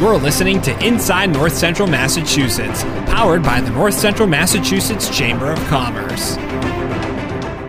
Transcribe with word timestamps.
You're 0.00 0.16
listening 0.16 0.62
to 0.62 0.86
Inside 0.86 1.26
North 1.26 1.52
Central 1.52 1.86
Massachusetts, 1.86 2.84
powered 3.12 3.42
by 3.42 3.60
the 3.60 3.68
North 3.68 3.92
Central 3.92 4.26
Massachusetts 4.26 5.14
Chamber 5.14 5.52
of 5.52 5.58
Commerce. 5.66 6.38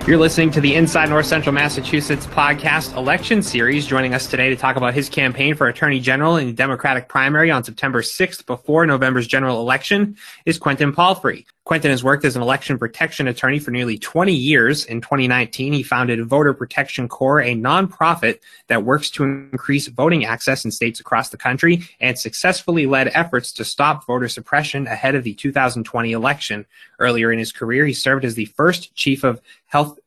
You're 0.07 0.17
listening 0.17 0.49
to 0.51 0.61
the 0.61 0.73
Inside 0.73 1.09
North 1.09 1.25
Central 1.25 1.53
Massachusetts 1.53 2.25
podcast 2.27 2.95
election 2.95 3.43
series. 3.43 3.85
Joining 3.85 4.13
us 4.13 4.27
today 4.27 4.49
to 4.49 4.55
talk 4.55 4.77
about 4.77 4.93
his 4.93 5.09
campaign 5.09 5.55
for 5.55 5.67
Attorney 5.67 5.99
General 5.99 6.37
in 6.37 6.47
the 6.47 6.53
Democratic 6.53 7.09
primary 7.09 7.51
on 7.51 7.65
September 7.65 8.01
6th 8.01 8.45
before 8.45 8.85
November's 8.85 9.27
general 9.27 9.59
election 9.59 10.15
is 10.45 10.57
Quentin 10.57 10.93
Palfrey. 10.93 11.45
Quentin 11.63 11.91
has 11.91 12.03
worked 12.03 12.25
as 12.25 12.35
an 12.35 12.41
election 12.41 12.79
protection 12.79 13.27
attorney 13.27 13.59
for 13.59 13.69
nearly 13.69 13.97
20 13.97 14.33
years. 14.33 14.83
In 14.85 14.99
2019, 14.99 15.73
he 15.73 15.83
founded 15.83 16.25
Voter 16.25 16.55
Protection 16.55 17.07
Corps, 17.07 17.41
a 17.41 17.55
nonprofit 17.55 18.39
that 18.67 18.83
works 18.83 19.11
to 19.11 19.23
increase 19.23 19.87
voting 19.87 20.25
access 20.25 20.65
in 20.65 20.71
states 20.71 20.99
across 20.99 21.29
the 21.29 21.37
country 21.37 21.87
and 21.99 22.17
successfully 22.17 22.87
led 22.87 23.09
efforts 23.09 23.51
to 23.53 23.63
stop 23.63 24.07
voter 24.07 24.27
suppression 24.27 24.87
ahead 24.87 25.13
of 25.13 25.23
the 25.23 25.35
2020 25.35 26.11
election. 26.11 26.65
Earlier 26.97 27.31
in 27.31 27.37
his 27.37 27.51
career, 27.51 27.85
he 27.85 27.93
served 27.93 28.25
as 28.25 28.33
the 28.33 28.45
first 28.45 28.95
chief 28.95 29.23
of 29.23 29.39
health 29.67 29.99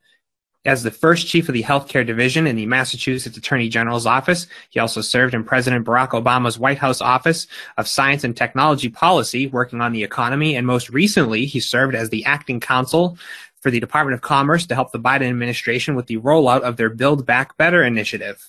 as 0.65 0.83
the 0.83 0.91
first 0.91 1.27
chief 1.27 1.49
of 1.49 1.53
the 1.53 1.63
healthcare 1.63 2.07
division 2.07 2.47
in 2.47 2.57
the 2.57 2.67
Massachusetts 2.67 3.37
Attorney 3.37 3.69
General's 3.69 4.07
office. 4.07 4.47
He 4.71 4.81
also 4.81 5.01
served 5.01 5.35
in 5.35 5.45
President 5.45 5.87
Barack 5.87 6.11
Obama's 6.11 6.59
White 6.59 6.79
House 6.79 7.01
Office 7.01 7.47
of 7.77 7.89
Science 7.89 8.25
and 8.25 8.37
Technology 8.37 8.89
Policy, 8.89 9.47
working 9.47 9.81
on 9.81 9.93
the 9.93 10.05
economy. 10.05 10.57
And 10.57 10.67
most 10.67 10.91
recently, 10.91 11.47
he 11.47 11.61
served 11.61 11.95
as 11.95 12.11
the 12.11 12.25
acting 12.25 12.61
counsel 12.61 13.19
for 13.61 13.71
the 13.71 13.81
Department 13.81 14.15
of 14.15 14.21
Commerce 14.21 14.67
to 14.67 14.75
help 14.75 14.93
the 14.93 14.99
Biden 14.99 15.29
administration 15.29 15.95
with 15.95 16.07
the 16.07 16.19
rollout 16.19 16.63
of 16.63 16.77
their 16.77 16.91
Build 16.91 17.25
Back 17.25 17.57
Better 17.57 17.83
initiative. 17.83 18.47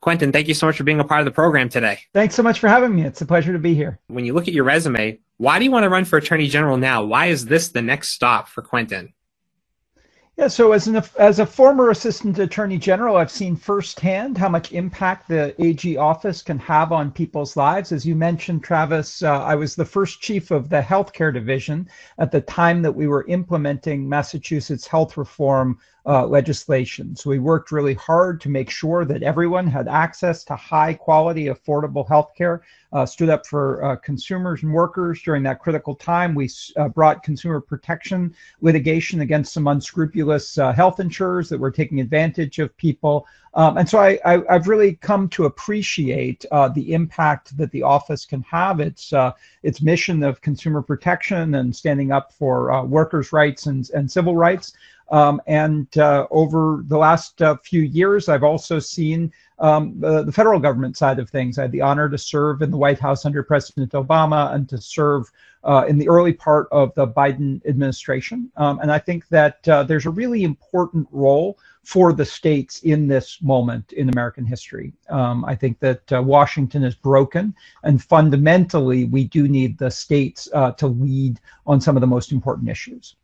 Quentin, 0.00 0.32
thank 0.32 0.48
you 0.48 0.54
so 0.54 0.66
much 0.66 0.76
for 0.76 0.82
being 0.82 0.98
a 0.98 1.04
part 1.04 1.20
of 1.20 1.24
the 1.24 1.30
program 1.30 1.68
today. 1.68 2.00
Thanks 2.12 2.34
so 2.34 2.42
much 2.42 2.58
for 2.58 2.66
having 2.66 2.92
me. 2.92 3.02
It's 3.02 3.20
a 3.20 3.26
pleasure 3.26 3.52
to 3.52 3.58
be 3.60 3.74
here. 3.74 4.00
When 4.08 4.24
you 4.24 4.34
look 4.34 4.48
at 4.48 4.54
your 4.54 4.64
resume, 4.64 5.20
why 5.36 5.60
do 5.60 5.64
you 5.64 5.70
want 5.70 5.84
to 5.84 5.88
run 5.88 6.04
for 6.04 6.16
Attorney 6.16 6.48
General 6.48 6.76
now? 6.76 7.04
Why 7.04 7.26
is 7.26 7.46
this 7.46 7.68
the 7.68 7.82
next 7.82 8.08
stop 8.08 8.48
for 8.48 8.62
Quentin? 8.62 9.14
Yeah, 10.36 10.48
so 10.48 10.72
as 10.72 10.86
an 10.88 11.02
as 11.18 11.38
a 11.38 11.46
former 11.46 11.88
assistant 11.90 12.38
attorney 12.38 12.76
general, 12.78 13.16
I've 13.16 13.30
seen 13.30 13.54
firsthand 13.56 14.36
how 14.36 14.48
much 14.48 14.72
impact 14.72 15.28
the 15.28 15.54
AG 15.62 15.96
office 15.96 16.42
can 16.42 16.58
have 16.58 16.90
on 16.92 17.12
people's 17.12 17.56
lives. 17.56 17.92
As 17.92 18.04
you 18.06 18.14
mentioned, 18.14 18.62
Travis, 18.64 19.22
uh, 19.22 19.42
I 19.42 19.54
was 19.54 19.74
the 19.74 19.84
first 19.84 20.20
chief 20.20 20.50
of 20.50 20.68
the 20.68 20.80
healthcare 20.82 21.32
division 21.32 21.88
at 22.18 22.30
the 22.30 22.40
time 22.42 22.82
that 22.82 22.92
we 22.92 23.06
were 23.06 23.26
implementing 23.28 24.08
Massachusetts 24.08 24.86
health 24.86 25.16
reform 25.16 25.78
uh, 26.04 26.26
legislation. 26.26 27.14
So 27.14 27.30
we 27.30 27.38
worked 27.38 27.70
really 27.70 27.94
hard 27.94 28.40
to 28.40 28.48
make 28.48 28.70
sure 28.70 29.04
that 29.04 29.22
everyone 29.22 29.66
had 29.66 29.86
access 29.86 30.42
to 30.44 30.56
high 30.56 30.94
quality, 30.94 31.46
affordable 31.46 32.06
healthcare. 32.08 32.60
Uh, 32.92 33.06
stood 33.06 33.30
up 33.30 33.46
for 33.46 33.82
uh, 33.84 33.96
consumers 33.96 34.62
and 34.62 34.70
workers 34.70 35.22
during 35.22 35.42
that 35.42 35.60
critical 35.60 35.94
time. 35.94 36.34
We 36.34 36.50
uh, 36.76 36.88
brought 36.88 37.22
consumer 37.22 37.58
protection 37.58 38.34
litigation 38.60 39.22
against 39.22 39.54
some 39.54 39.66
unscrupulous 39.66 40.58
uh, 40.58 40.72
health 40.72 41.00
insurers 41.00 41.48
that 41.48 41.58
were 41.58 41.70
taking 41.70 42.00
advantage 42.00 42.58
of 42.58 42.76
people. 42.76 43.26
Um, 43.54 43.78
and 43.78 43.88
so 43.88 43.98
I, 43.98 44.18
have 44.24 44.68
really 44.68 44.96
come 44.96 45.28
to 45.30 45.44
appreciate 45.44 46.44
uh, 46.50 46.68
the 46.68 46.92
impact 46.92 47.56
that 47.56 47.70
the 47.70 47.82
office 47.82 48.26
can 48.26 48.42
have. 48.42 48.80
Its 48.80 49.12
its 49.62 49.80
mission 49.80 50.22
of 50.22 50.40
consumer 50.40 50.82
protection 50.82 51.54
and 51.54 51.74
standing 51.74 52.12
up 52.12 52.32
for 52.32 52.84
workers' 52.84 53.32
rights 53.32 53.66
and, 53.66 53.88
and 53.90 54.10
civil 54.10 54.36
rights. 54.36 54.72
Um, 55.12 55.42
and 55.46 55.86
uh, 55.98 56.26
over 56.30 56.82
the 56.86 56.96
last 56.96 57.42
uh, 57.42 57.56
few 57.58 57.82
years, 57.82 58.30
I've 58.30 58.42
also 58.42 58.78
seen 58.78 59.30
um, 59.58 60.00
the, 60.00 60.24
the, 60.24 60.32
federal 60.32 60.58
government 60.58 60.96
side 60.96 61.18
of 61.18 61.28
things. 61.28 61.58
I 61.58 61.62
had 61.62 61.72
the 61.72 61.82
honor 61.82 62.08
to 62.08 62.16
serve 62.16 62.62
in 62.62 62.70
the 62.70 62.78
White 62.78 62.98
House 62.98 63.26
under 63.26 63.42
President 63.42 63.92
Obama 63.92 64.54
and 64.54 64.66
to 64.70 64.78
serve 64.80 65.30
uh, 65.64 65.84
in 65.86 65.98
the 65.98 66.08
early 66.08 66.32
part 66.32 66.66
of 66.72 66.94
the 66.94 67.06
Biden 67.06 67.64
administration. 67.66 68.50
Um, 68.56 68.80
and 68.80 68.90
I 68.90 68.98
think 68.98 69.28
that 69.28 69.68
uh, 69.68 69.82
there's 69.82 70.06
a 70.06 70.10
really 70.10 70.44
important 70.44 71.06
role 71.12 71.58
for 71.84 72.14
the 72.14 72.24
states 72.24 72.80
in 72.80 73.06
this 73.06 73.42
moment 73.42 73.92
in 73.92 74.08
American 74.08 74.46
history. 74.46 74.94
Um, 75.10 75.44
I 75.44 75.54
think 75.54 75.78
that 75.80 76.10
uh, 76.10 76.22
Washington 76.22 76.84
is 76.84 76.94
broken, 76.94 77.54
and 77.82 78.02
fundamentally, 78.02 79.04
we 79.04 79.24
do 79.24 79.46
need 79.46 79.76
the 79.76 79.90
states 79.90 80.48
uh, 80.54 80.72
to 80.72 80.86
lead 80.86 81.38
on 81.66 81.82
some 81.82 81.96
of 81.96 82.00
the 82.00 82.06
most 82.06 82.32
important 82.32 82.70
issues. 82.70 83.16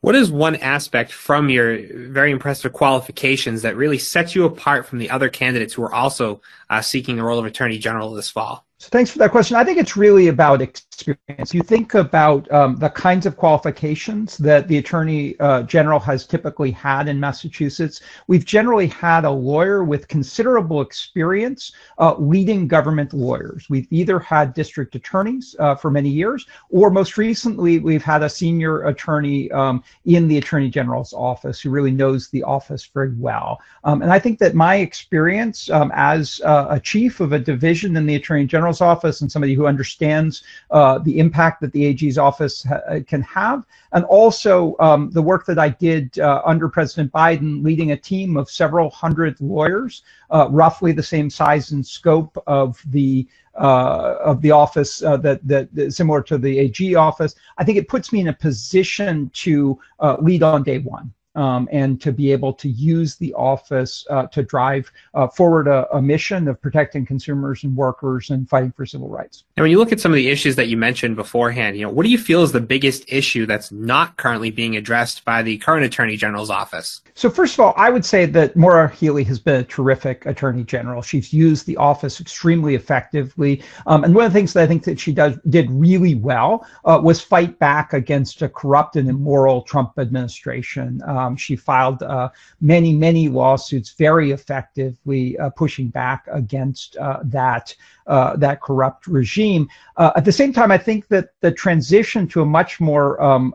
What 0.00 0.14
is 0.14 0.30
one 0.30 0.54
aspect 0.56 1.10
from 1.10 1.50
your 1.50 1.76
very 1.92 2.30
impressive 2.30 2.72
qualifications 2.72 3.62
that 3.62 3.76
really 3.76 3.98
sets 3.98 4.34
you 4.34 4.44
apart 4.44 4.86
from 4.86 5.00
the 5.00 5.10
other 5.10 5.28
candidates 5.28 5.74
who 5.74 5.82
are 5.82 5.92
also 5.92 6.40
uh, 6.70 6.82
seeking 6.82 7.16
the 7.16 7.24
role 7.24 7.40
of 7.40 7.46
Attorney 7.46 7.78
General 7.78 8.12
this 8.12 8.30
fall? 8.30 8.67
So 8.80 8.90
thanks 8.92 9.10
for 9.10 9.18
that 9.18 9.32
question. 9.32 9.56
I 9.56 9.64
think 9.64 9.76
it's 9.76 9.96
really 9.96 10.28
about 10.28 10.62
experience. 10.62 11.52
You 11.52 11.62
think 11.62 11.94
about 11.94 12.48
um, 12.52 12.76
the 12.76 12.88
kinds 12.88 13.26
of 13.26 13.36
qualifications 13.36 14.38
that 14.38 14.68
the 14.68 14.78
Attorney 14.78 15.38
uh, 15.40 15.62
General 15.62 15.98
has 15.98 16.24
typically 16.24 16.70
had 16.70 17.08
in 17.08 17.18
Massachusetts. 17.18 18.00
We've 18.28 18.44
generally 18.44 18.86
had 18.86 19.24
a 19.24 19.30
lawyer 19.30 19.82
with 19.82 20.06
considerable 20.06 20.80
experience 20.80 21.72
uh, 21.98 22.14
leading 22.18 22.68
government 22.68 23.12
lawyers. 23.12 23.66
We've 23.68 23.88
either 23.90 24.20
had 24.20 24.54
district 24.54 24.94
attorneys 24.94 25.56
uh, 25.58 25.74
for 25.74 25.90
many 25.90 26.10
years, 26.10 26.46
or 26.70 26.88
most 26.88 27.18
recently, 27.18 27.80
we've 27.80 28.04
had 28.04 28.22
a 28.22 28.28
senior 28.28 28.86
attorney 28.86 29.50
um, 29.50 29.82
in 30.04 30.28
the 30.28 30.38
Attorney 30.38 30.70
General's 30.70 31.12
office 31.12 31.60
who 31.60 31.70
really 31.70 31.90
knows 31.90 32.28
the 32.28 32.44
office 32.44 32.88
very 32.94 33.12
well. 33.14 33.60
Um, 33.82 34.02
and 34.02 34.12
I 34.12 34.20
think 34.20 34.38
that 34.38 34.54
my 34.54 34.76
experience 34.76 35.68
um, 35.68 35.90
as 35.96 36.40
uh, 36.44 36.68
a 36.70 36.78
chief 36.78 37.18
of 37.18 37.32
a 37.32 37.40
division 37.40 37.96
in 37.96 38.06
the 38.06 38.14
Attorney 38.14 38.46
General 38.46 38.67
General's 38.68 38.80
office 38.82 39.22
and 39.22 39.32
somebody 39.32 39.54
who 39.54 39.66
understands 39.66 40.42
uh, 40.70 40.98
the 40.98 41.18
impact 41.18 41.62
that 41.62 41.72
the 41.72 41.86
AG's 41.86 42.18
office 42.18 42.64
ha- 42.64 42.82
uh, 42.88 43.00
can 43.06 43.22
have. 43.22 43.64
And 43.92 44.04
also 44.04 44.76
um, 44.78 45.10
the 45.10 45.22
work 45.22 45.46
that 45.46 45.58
I 45.58 45.70
did 45.70 46.18
uh, 46.18 46.42
under 46.44 46.68
President 46.68 47.10
Biden, 47.12 47.64
leading 47.64 47.92
a 47.92 47.96
team 47.96 48.36
of 48.36 48.50
several 48.50 48.90
hundred 48.90 49.40
lawyers, 49.40 50.02
uh, 50.30 50.48
roughly 50.50 50.92
the 50.92 51.02
same 51.02 51.30
size 51.30 51.72
and 51.72 51.86
scope 51.86 52.36
of 52.46 52.82
the 52.90 53.26
uh, 53.54 54.16
of 54.22 54.40
the 54.40 54.52
office 54.52 55.02
uh, 55.02 55.16
that, 55.16 55.40
that, 55.48 55.74
that 55.74 55.92
similar 55.92 56.22
to 56.22 56.38
the 56.38 56.58
AG 56.60 56.94
office. 56.94 57.34
I 57.56 57.64
think 57.64 57.76
it 57.76 57.88
puts 57.88 58.12
me 58.12 58.20
in 58.20 58.28
a 58.28 58.32
position 58.32 59.30
to 59.34 59.80
uh, 59.98 60.16
lead 60.20 60.44
on 60.44 60.62
day 60.62 60.78
one 60.78 61.12
um, 61.34 61.68
and 61.70 62.00
to 62.00 62.12
be 62.12 62.32
able 62.32 62.52
to 62.52 62.68
use 62.68 63.16
the 63.16 63.32
office 63.34 64.06
uh, 64.10 64.26
to 64.26 64.42
drive 64.42 64.90
uh, 65.14 65.28
forward 65.28 65.68
a, 65.68 65.88
a, 65.94 66.02
mission 66.02 66.48
of 66.48 66.60
protecting 66.60 67.04
consumers 67.04 67.64
and 67.64 67.76
workers 67.76 68.30
and 68.30 68.48
fighting 68.48 68.72
for 68.72 68.86
civil 68.86 69.08
rights. 69.08 69.44
And 69.56 69.62
when 69.62 69.70
you 69.70 69.78
look 69.78 69.92
at 69.92 70.00
some 70.00 70.10
of 70.10 70.16
the 70.16 70.28
issues 70.28 70.56
that 70.56 70.68
you 70.68 70.76
mentioned 70.76 71.16
beforehand, 71.16 71.76
you 71.76 71.82
know, 71.82 71.90
what 71.90 72.04
do 72.04 72.08
you 72.08 72.18
feel 72.18 72.42
is 72.42 72.52
the 72.52 72.60
biggest 72.60 73.04
issue 73.08 73.46
that's 73.46 73.70
not 73.70 74.16
currently 74.16 74.50
being 74.50 74.76
addressed 74.76 75.24
by 75.24 75.42
the 75.42 75.58
current 75.58 75.84
Attorney 75.84 76.16
General's 76.16 76.50
office? 76.50 77.02
So 77.14 77.28
first 77.30 77.54
of 77.54 77.60
all, 77.60 77.74
I 77.76 77.90
would 77.90 78.04
say 78.04 78.26
that 78.26 78.56
Maura 78.56 78.88
Healey 78.88 79.24
has 79.24 79.38
been 79.38 79.56
a 79.56 79.64
terrific 79.64 80.24
Attorney 80.26 80.64
General. 80.64 81.02
She's 81.02 81.32
used 81.32 81.66
the 81.66 81.76
office 81.76 82.20
extremely 82.20 82.74
effectively, 82.74 83.62
um, 83.86 84.04
and 84.04 84.14
one 84.14 84.24
of 84.24 84.32
the 84.32 84.38
things 84.38 84.52
that 84.54 84.62
I 84.62 84.66
think 84.66 84.84
that 84.84 84.98
she 84.98 85.12
does 85.12 85.36
did 85.48 85.70
really 85.70 86.14
well 86.14 86.66
uh, 86.84 87.00
was 87.02 87.20
fight 87.20 87.58
back 87.58 87.92
against 87.92 88.42
a 88.42 88.48
corrupt 88.48 88.96
and 88.96 89.08
immoral 89.08 89.62
Trump 89.62 89.92
administration. 89.98 91.02
Um, 91.18 91.36
she 91.36 91.56
filed 91.56 92.02
uh, 92.02 92.30
many, 92.60 92.94
many 92.94 93.28
lawsuits, 93.28 93.90
very 93.90 94.30
effectively 94.30 95.36
uh, 95.38 95.50
pushing 95.50 95.88
back 95.88 96.26
against 96.30 96.96
uh, 96.96 97.20
that 97.24 97.74
uh, 98.06 98.36
that 98.36 98.62
corrupt 98.62 99.06
regime. 99.06 99.68
Uh, 99.98 100.12
at 100.16 100.24
the 100.24 100.32
same 100.32 100.50
time, 100.50 100.70
I 100.72 100.78
think 100.78 101.08
that 101.08 101.28
the 101.40 101.52
transition 101.52 102.26
to 102.28 102.40
a 102.40 102.46
much 102.46 102.80
more 102.80 103.20
um, 103.22 103.52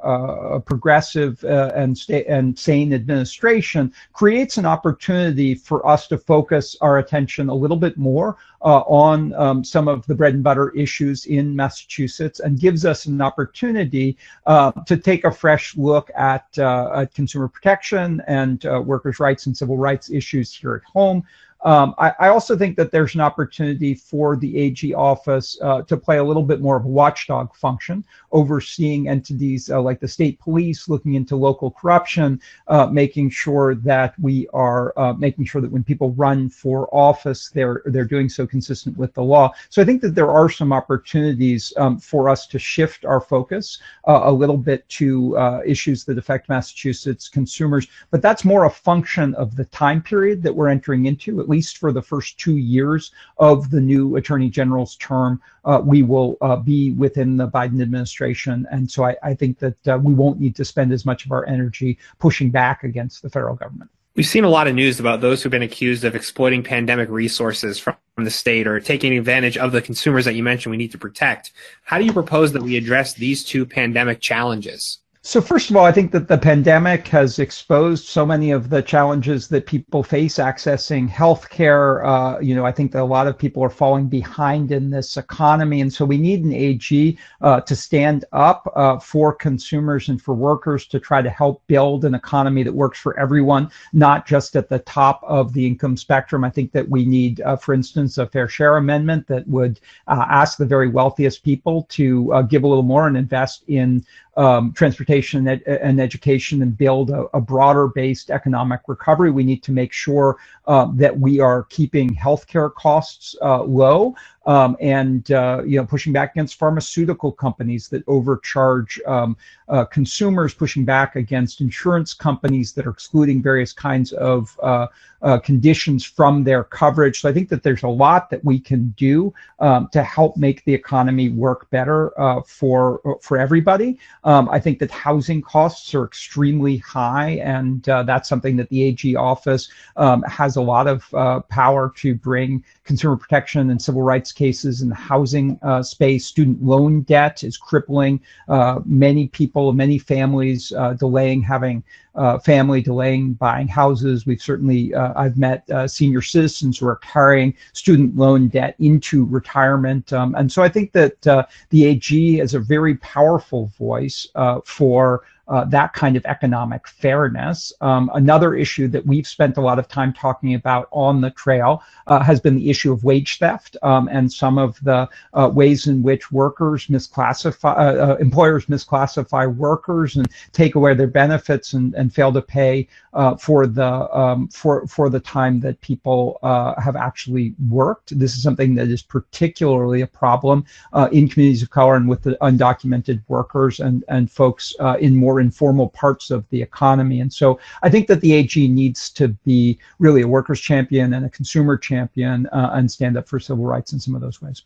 progressive 0.65 1.43
and 1.43 1.97
sta- 1.97 2.25
and 2.27 2.57
sane 2.57 2.93
administration 2.93 3.91
creates 4.11 4.57
an 4.57 4.65
opportunity 4.65 5.55
for 5.55 5.87
us 5.87 6.07
to 6.09 6.17
focus 6.17 6.75
our 6.81 6.99
attention 6.99 7.49
a 7.49 7.53
little 7.53 7.77
bit 7.77 7.97
more 7.97 8.37
on 8.63 9.33
um, 9.33 9.63
some 9.63 9.87
of 9.87 10.05
the 10.07 10.15
bread 10.15 10.33
and 10.33 10.43
butter 10.43 10.69
issues 10.71 11.25
in 11.25 11.55
Massachusetts 11.55 12.39
and 12.39 12.59
gives 12.59 12.85
us 12.85 13.05
an 13.05 13.21
opportunity 13.21 14.17
uh, 14.45 14.71
to 14.85 14.97
take 14.97 15.25
a 15.25 15.31
fresh 15.31 15.75
look 15.77 16.09
at, 16.15 16.47
uh, 16.57 16.91
at 16.95 17.13
consumer 17.13 17.47
protection 17.47 18.21
and 18.27 18.63
workers' 18.85 19.19
rights 19.19 19.45
and 19.45 19.55
civil 19.55 19.77
rights 19.77 20.09
issues 20.09 20.53
here 20.53 20.75
at 20.75 20.83
home. 20.91 21.23
Um, 21.63 21.95
I, 21.97 22.11
I, 22.19 22.27
also 22.27 22.57
think 22.57 22.75
that 22.75 22.91
there's 22.91 23.15
an 23.15 23.21
opportunity 23.21 23.93
for 23.93 24.35
the 24.35 24.57
AG 24.57 24.93
office 24.93 25.57
uh, 25.61 25.81
to 25.83 25.95
play 25.95 26.17
a 26.17 26.23
little 26.23 26.43
bit 26.43 26.59
more 26.59 26.75
of 26.75 26.83
a 26.83 26.89
watchdog 26.89 27.55
function, 27.55 28.03
overseeing 28.33 29.07
entities 29.07 29.69
uh, 29.69 29.81
like 29.81 30.01
the 30.01 30.07
state 30.07 30.39
police, 30.39 30.89
looking 30.89 31.13
into 31.13 31.37
local 31.37 31.71
corruption, 31.71 32.41
uh, 32.67 32.87
making 32.87 33.29
sure 33.29 33.75
that 33.75 34.13
we 34.19 34.45
are 34.53 34.93
uh, 34.97 35.13
making 35.13 35.45
sure 35.45 35.61
that 35.61 35.71
when 35.71 35.85
people 35.85 36.11
run 36.11 36.49
for 36.49 36.93
office, 36.93 37.49
they're 37.49 37.81
they're 37.85 38.03
doing 38.03 38.27
so 38.27 38.45
consistent 38.45 38.97
with 38.97 39.13
the 39.13 39.23
law. 39.23 39.49
So 39.69 39.81
I 39.81 39.85
think 39.85 40.01
that 40.01 40.15
there 40.15 40.31
are 40.31 40.49
some 40.49 40.73
opportunities 40.73 41.71
um, 41.77 41.97
for 41.97 42.27
us 42.27 42.45
to 42.47 42.59
shift 42.59 43.05
our 43.05 43.21
focus 43.21 43.79
uh, 44.05 44.21
a 44.23 44.31
little 44.31 44.57
bit 44.57 44.87
to 44.89 45.37
uh, 45.37 45.61
issues 45.65 46.03
that 46.05 46.17
affect 46.17 46.49
Massachusetts 46.49 47.29
consumers, 47.29 47.87
but 48.11 48.21
that's 48.21 48.43
more 48.43 48.65
a 48.65 48.69
function 48.69 49.33
of 49.35 49.55
the 49.55 49.65
time 49.65 50.01
period 50.01 50.43
that 50.43 50.53
we're 50.53 50.67
entering 50.67 51.05
into. 51.05 51.39
At 51.39 51.52
least 51.55 51.77
for 51.77 51.91
the 51.91 52.01
first 52.01 52.29
two 52.43 52.57
years 52.57 53.11
of 53.37 53.69
the 53.73 53.81
new 53.91 54.15
attorney 54.19 54.49
general's 54.49 54.95
term, 54.97 55.31
uh, 55.65 55.79
we 55.83 55.99
will 56.11 56.31
uh, 56.41 56.57
be 56.71 56.81
within 57.03 57.37
the 57.37 57.47
Biden 57.47 57.81
administration. 57.87 58.55
And 58.71 58.89
so 58.93 58.99
I, 59.09 59.15
I 59.23 59.33
think 59.39 59.59
that 59.59 59.79
uh, 59.87 59.97
we 60.07 60.13
won't 60.13 60.39
need 60.39 60.55
to 60.55 60.65
spend 60.65 60.91
as 60.91 61.05
much 61.05 61.25
of 61.25 61.31
our 61.31 61.45
energy 61.45 61.91
pushing 62.19 62.49
back 62.49 62.83
against 62.83 63.21
the 63.21 63.29
federal 63.29 63.55
government. 63.55 63.89
We've 64.15 64.27
seen 64.27 64.43
a 64.43 64.49
lot 64.49 64.67
of 64.67 64.75
news 64.75 64.99
about 64.99 65.21
those 65.21 65.41
who've 65.41 65.57
been 65.57 65.63
accused 65.71 66.03
of 66.03 66.15
exploiting 66.15 66.61
pandemic 66.61 67.09
resources 67.09 67.79
from 67.79 67.95
the 68.17 68.29
state 68.29 68.67
or 68.67 68.79
taking 68.79 69.17
advantage 69.17 69.57
of 69.57 69.71
the 69.71 69.81
consumers 69.81 70.25
that 70.25 70.35
you 70.35 70.43
mentioned 70.43 70.69
we 70.69 70.77
need 70.77 70.91
to 70.91 70.99
protect. 70.99 71.51
How 71.83 71.97
do 71.97 72.05
you 72.05 72.13
propose 72.13 72.51
that 72.53 72.61
we 72.61 72.77
address 72.77 73.15
these 73.15 73.43
two 73.43 73.65
pandemic 73.65 74.21
challenges? 74.21 74.99
So, 75.25 75.39
first 75.39 75.69
of 75.69 75.77
all, 75.77 75.85
I 75.85 75.93
think 75.93 76.11
that 76.11 76.27
the 76.27 76.37
pandemic 76.37 77.07
has 77.07 77.39
exposed 77.39 78.07
so 78.07 78.25
many 78.25 78.51
of 78.51 78.69
the 78.69 78.81
challenges 78.81 79.47
that 79.47 79.65
people 79.65 80.03
face 80.03 80.35
accessing 80.35 81.09
healthcare. 81.09 82.05
Uh, 82.05 82.39
you 82.41 82.53
know, 82.53 82.65
I 82.65 82.73
think 82.73 82.91
that 82.91 83.01
a 83.01 83.05
lot 83.05 83.27
of 83.27 83.37
people 83.37 83.63
are 83.63 83.69
falling 83.69 84.09
behind 84.09 84.73
in 84.73 84.89
this 84.89 85.15
economy. 85.15 85.79
And 85.79 85.93
so 85.93 86.03
we 86.03 86.17
need 86.17 86.43
an 86.43 86.51
AG 86.51 87.17
uh, 87.39 87.61
to 87.61 87.73
stand 87.73 88.25
up 88.33 88.69
uh, 88.75 88.99
for 88.99 89.33
consumers 89.33 90.09
and 90.09 90.21
for 90.21 90.35
workers 90.35 90.87
to 90.87 90.99
try 90.99 91.21
to 91.21 91.29
help 91.29 91.65
build 91.67 92.03
an 92.03 92.15
economy 92.15 92.61
that 92.61 92.73
works 92.73 92.99
for 92.99 93.17
everyone, 93.17 93.71
not 93.93 94.27
just 94.27 94.57
at 94.57 94.67
the 94.67 94.79
top 94.79 95.23
of 95.23 95.53
the 95.53 95.65
income 95.65 95.95
spectrum. 95.95 96.43
I 96.43 96.49
think 96.49 96.73
that 96.73 96.89
we 96.89 97.05
need, 97.05 97.39
uh, 97.39 97.55
for 97.55 97.73
instance, 97.73 98.17
a 98.17 98.27
fair 98.27 98.49
share 98.49 98.75
amendment 98.75 99.27
that 99.27 99.47
would 99.47 99.79
uh, 100.09 100.25
ask 100.29 100.57
the 100.57 100.65
very 100.65 100.89
wealthiest 100.89 101.45
people 101.45 101.83
to 101.91 102.33
uh, 102.33 102.41
give 102.41 102.63
a 102.63 102.67
little 102.67 102.83
more 102.83 103.07
and 103.07 103.15
invest 103.15 103.63
in 103.69 104.05
um, 104.35 104.73
transportation 104.73 105.47
and, 105.47 105.61
and, 105.67 106.01
education 106.01 106.61
and 106.63 106.75
build 106.75 107.11
a, 107.11 107.25
a, 107.35 107.41
broader 107.41 107.87
based 107.87 108.31
economic 108.31 108.81
recovery. 108.87 109.29
We 109.29 109.43
need 109.43 109.61
to 109.63 109.71
make 109.71 109.93
sure 109.93 110.37
uh, 110.65 110.87
that 110.95 111.19
we 111.19 111.39
are 111.39 111.63
keeping 111.65 112.15
healthcare 112.15 112.73
costs 112.73 113.35
uh, 113.41 113.61
low 113.63 114.15
um, 114.45 114.75
and 114.79 115.31
uh, 115.31 115.61
you 115.65 115.79
know 115.79 115.85
pushing 115.85 116.13
back 116.13 116.31
against 116.31 116.57
pharmaceutical 116.57 117.31
companies 117.31 117.87
that 117.89 118.03
overcharge 118.07 118.99
um, 119.05 119.37
uh, 119.69 119.85
consumers, 119.85 120.53
pushing 120.53 120.85
back 120.85 121.15
against 121.15 121.61
insurance 121.61 122.13
companies 122.13 122.73
that 122.73 122.85
are 122.85 122.91
excluding 122.91 123.41
various 123.41 123.71
kinds 123.73 124.11
of 124.13 124.57
uh, 124.61 124.87
uh, 125.21 125.39
conditions 125.39 126.03
from 126.03 126.43
their 126.43 126.65
coverage. 126.65 127.21
So 127.21 127.29
I 127.29 127.33
think 127.33 127.47
that 127.49 127.63
there's 127.63 127.83
a 127.83 127.87
lot 127.87 128.29
that 128.29 128.43
we 128.43 128.59
can 128.59 128.89
do 128.97 129.33
um, 129.59 129.87
to 129.93 130.03
help 130.03 130.35
make 130.35 130.65
the 130.65 130.73
economy 130.73 131.29
work 131.29 131.69
better 131.69 132.19
uh, 132.19 132.41
for 132.41 133.17
for 133.21 133.37
everybody. 133.37 133.97
Um, 134.25 134.49
I 134.49 134.59
think 134.59 134.79
that 134.79 134.91
housing 134.91 135.41
costs 135.41 135.95
are 135.95 136.03
extremely 136.03 136.77
high, 136.77 137.41
and 137.43 137.87
uh, 137.87 138.03
that's 138.03 138.27
something 138.27 138.57
that 138.57 138.69
the 138.69 138.83
AG 138.83 139.15
office 139.15 139.69
um, 139.95 140.23
has 140.23 140.57
a 140.57 140.61
lot 140.61 140.87
of 140.87 141.09
power 141.49 141.93
to 141.95 142.15
bring 142.15 142.63
consumer 142.83 143.15
protection 143.15 143.69
and 143.69 143.81
civil 143.81 144.01
rights 144.01 144.31
cases 144.31 144.81
in 144.81 144.89
the 144.89 144.95
housing 144.95 145.59
uh, 145.61 145.81
space. 145.81 146.25
Student 146.25 146.63
loan 146.63 147.01
debt 147.01 147.43
is 147.43 147.57
crippling 147.57 148.19
uh, 148.47 148.81
many 148.85 149.27
people, 149.27 149.71
many 149.73 149.97
families, 149.97 150.71
uh, 150.73 150.93
delaying 150.93 151.41
having 151.41 151.83
uh, 152.15 152.37
family, 152.39 152.81
delaying 152.81 153.33
buying 153.33 153.67
houses. 153.67 154.25
We've 154.25 154.41
certainly, 154.41 154.93
uh, 154.93 155.13
I've 155.15 155.37
met 155.37 155.67
senior 155.89 156.21
citizens 156.21 156.77
who 156.77 156.87
are 156.87 156.97
carrying 156.97 157.55
student 157.73 158.15
loan 158.15 158.49
debt 158.49 158.75
into 158.79 159.25
retirement. 159.25 160.13
Um, 160.13 160.35
and 160.35 160.51
so 160.51 160.61
I 160.61 160.69
think 160.69 160.91
that 160.91 161.21
the 161.21 161.85
AG 161.85 162.39
is 162.39 162.53
a 162.53 162.59
very 162.59 162.95
powerful 162.97 163.71
voice 163.77 164.27
for 164.65 165.23
uh, 165.47 165.65
that 165.65 165.93
kind 165.93 166.15
of 166.15 166.25
economic 166.25 166.87
fairness. 166.87 167.73
Um, 167.81 168.09
another 168.13 168.55
issue 168.55 168.87
that 168.89 169.05
we've 169.05 169.27
spent 169.27 169.57
a 169.57 169.61
lot 169.61 169.79
of 169.79 169.87
time 169.87 170.13
talking 170.13 170.55
about 170.55 170.87
on 170.91 171.21
the 171.21 171.31
trail 171.31 171.83
uh, 172.07 172.21
has 172.21 172.39
been 172.39 172.55
the 172.55 172.69
issue 172.69 172.93
of 172.93 173.03
wage 173.03 173.39
theft 173.39 173.75
um, 173.83 174.07
and 174.11 174.31
some 174.31 174.57
of 174.57 174.81
the 174.83 175.07
uh, 175.33 175.49
ways 175.53 175.87
in 175.87 176.01
which 176.01 176.31
workers 176.31 176.87
misclassify, 176.87 177.75
uh, 177.77 178.13
uh, 178.13 178.15
employers 178.19 178.67
misclassify 178.67 179.53
workers 179.55 180.15
and 180.15 180.27
take 180.53 180.75
away 180.75 180.93
their 180.93 181.07
benefits 181.07 181.73
and, 181.73 181.93
and 181.95 182.13
fail 182.13 182.31
to 182.31 182.41
pay 182.41 182.87
uh, 183.13 183.35
for 183.35 183.67
the 183.67 184.17
um, 184.17 184.47
for 184.47 184.87
for 184.87 185.09
the 185.09 185.19
time 185.19 185.59
that 185.59 185.79
people 185.81 186.39
have 186.43 186.95
actually 186.95 187.53
worked. 187.69 188.17
This 188.17 188.35
is 188.35 188.43
something 188.43 188.75
that 188.75 188.87
is 188.87 189.01
particularly 189.01 190.01
a 190.01 190.07
problem 190.07 190.65
in 191.11 191.27
communities 191.27 191.63
of 191.63 191.69
color 191.69 191.95
and 191.95 192.07
with 192.07 192.23
the 192.23 192.37
undocumented 192.41 193.21
workers 193.27 193.79
and 193.79 194.03
and 194.07 194.31
folks 194.31 194.73
in 194.99 195.15
more 195.15 195.32
more 195.33 195.41
informal 195.41 195.89
parts 195.89 196.29
of 196.29 196.47
the 196.49 196.61
economy. 196.61 197.19
And 197.19 197.33
so 197.33 197.59
I 197.81 197.89
think 197.89 198.07
that 198.07 198.21
the 198.21 198.33
AG 198.33 198.67
needs 198.67 199.09
to 199.11 199.29
be 199.45 199.79
really 199.97 200.21
a 200.21 200.27
workers' 200.27 200.61
champion 200.61 201.13
and 201.13 201.25
a 201.25 201.29
consumer 201.29 201.75
champion 201.75 202.45
uh, 202.47 202.71
and 202.73 202.91
stand 202.91 203.17
up 203.17 203.27
for 203.27 203.39
civil 203.39 203.65
rights 203.65 203.93
in 203.93 203.99
some 203.99 204.13
of 204.13 204.21
those 204.21 204.41
ways. 204.41 204.63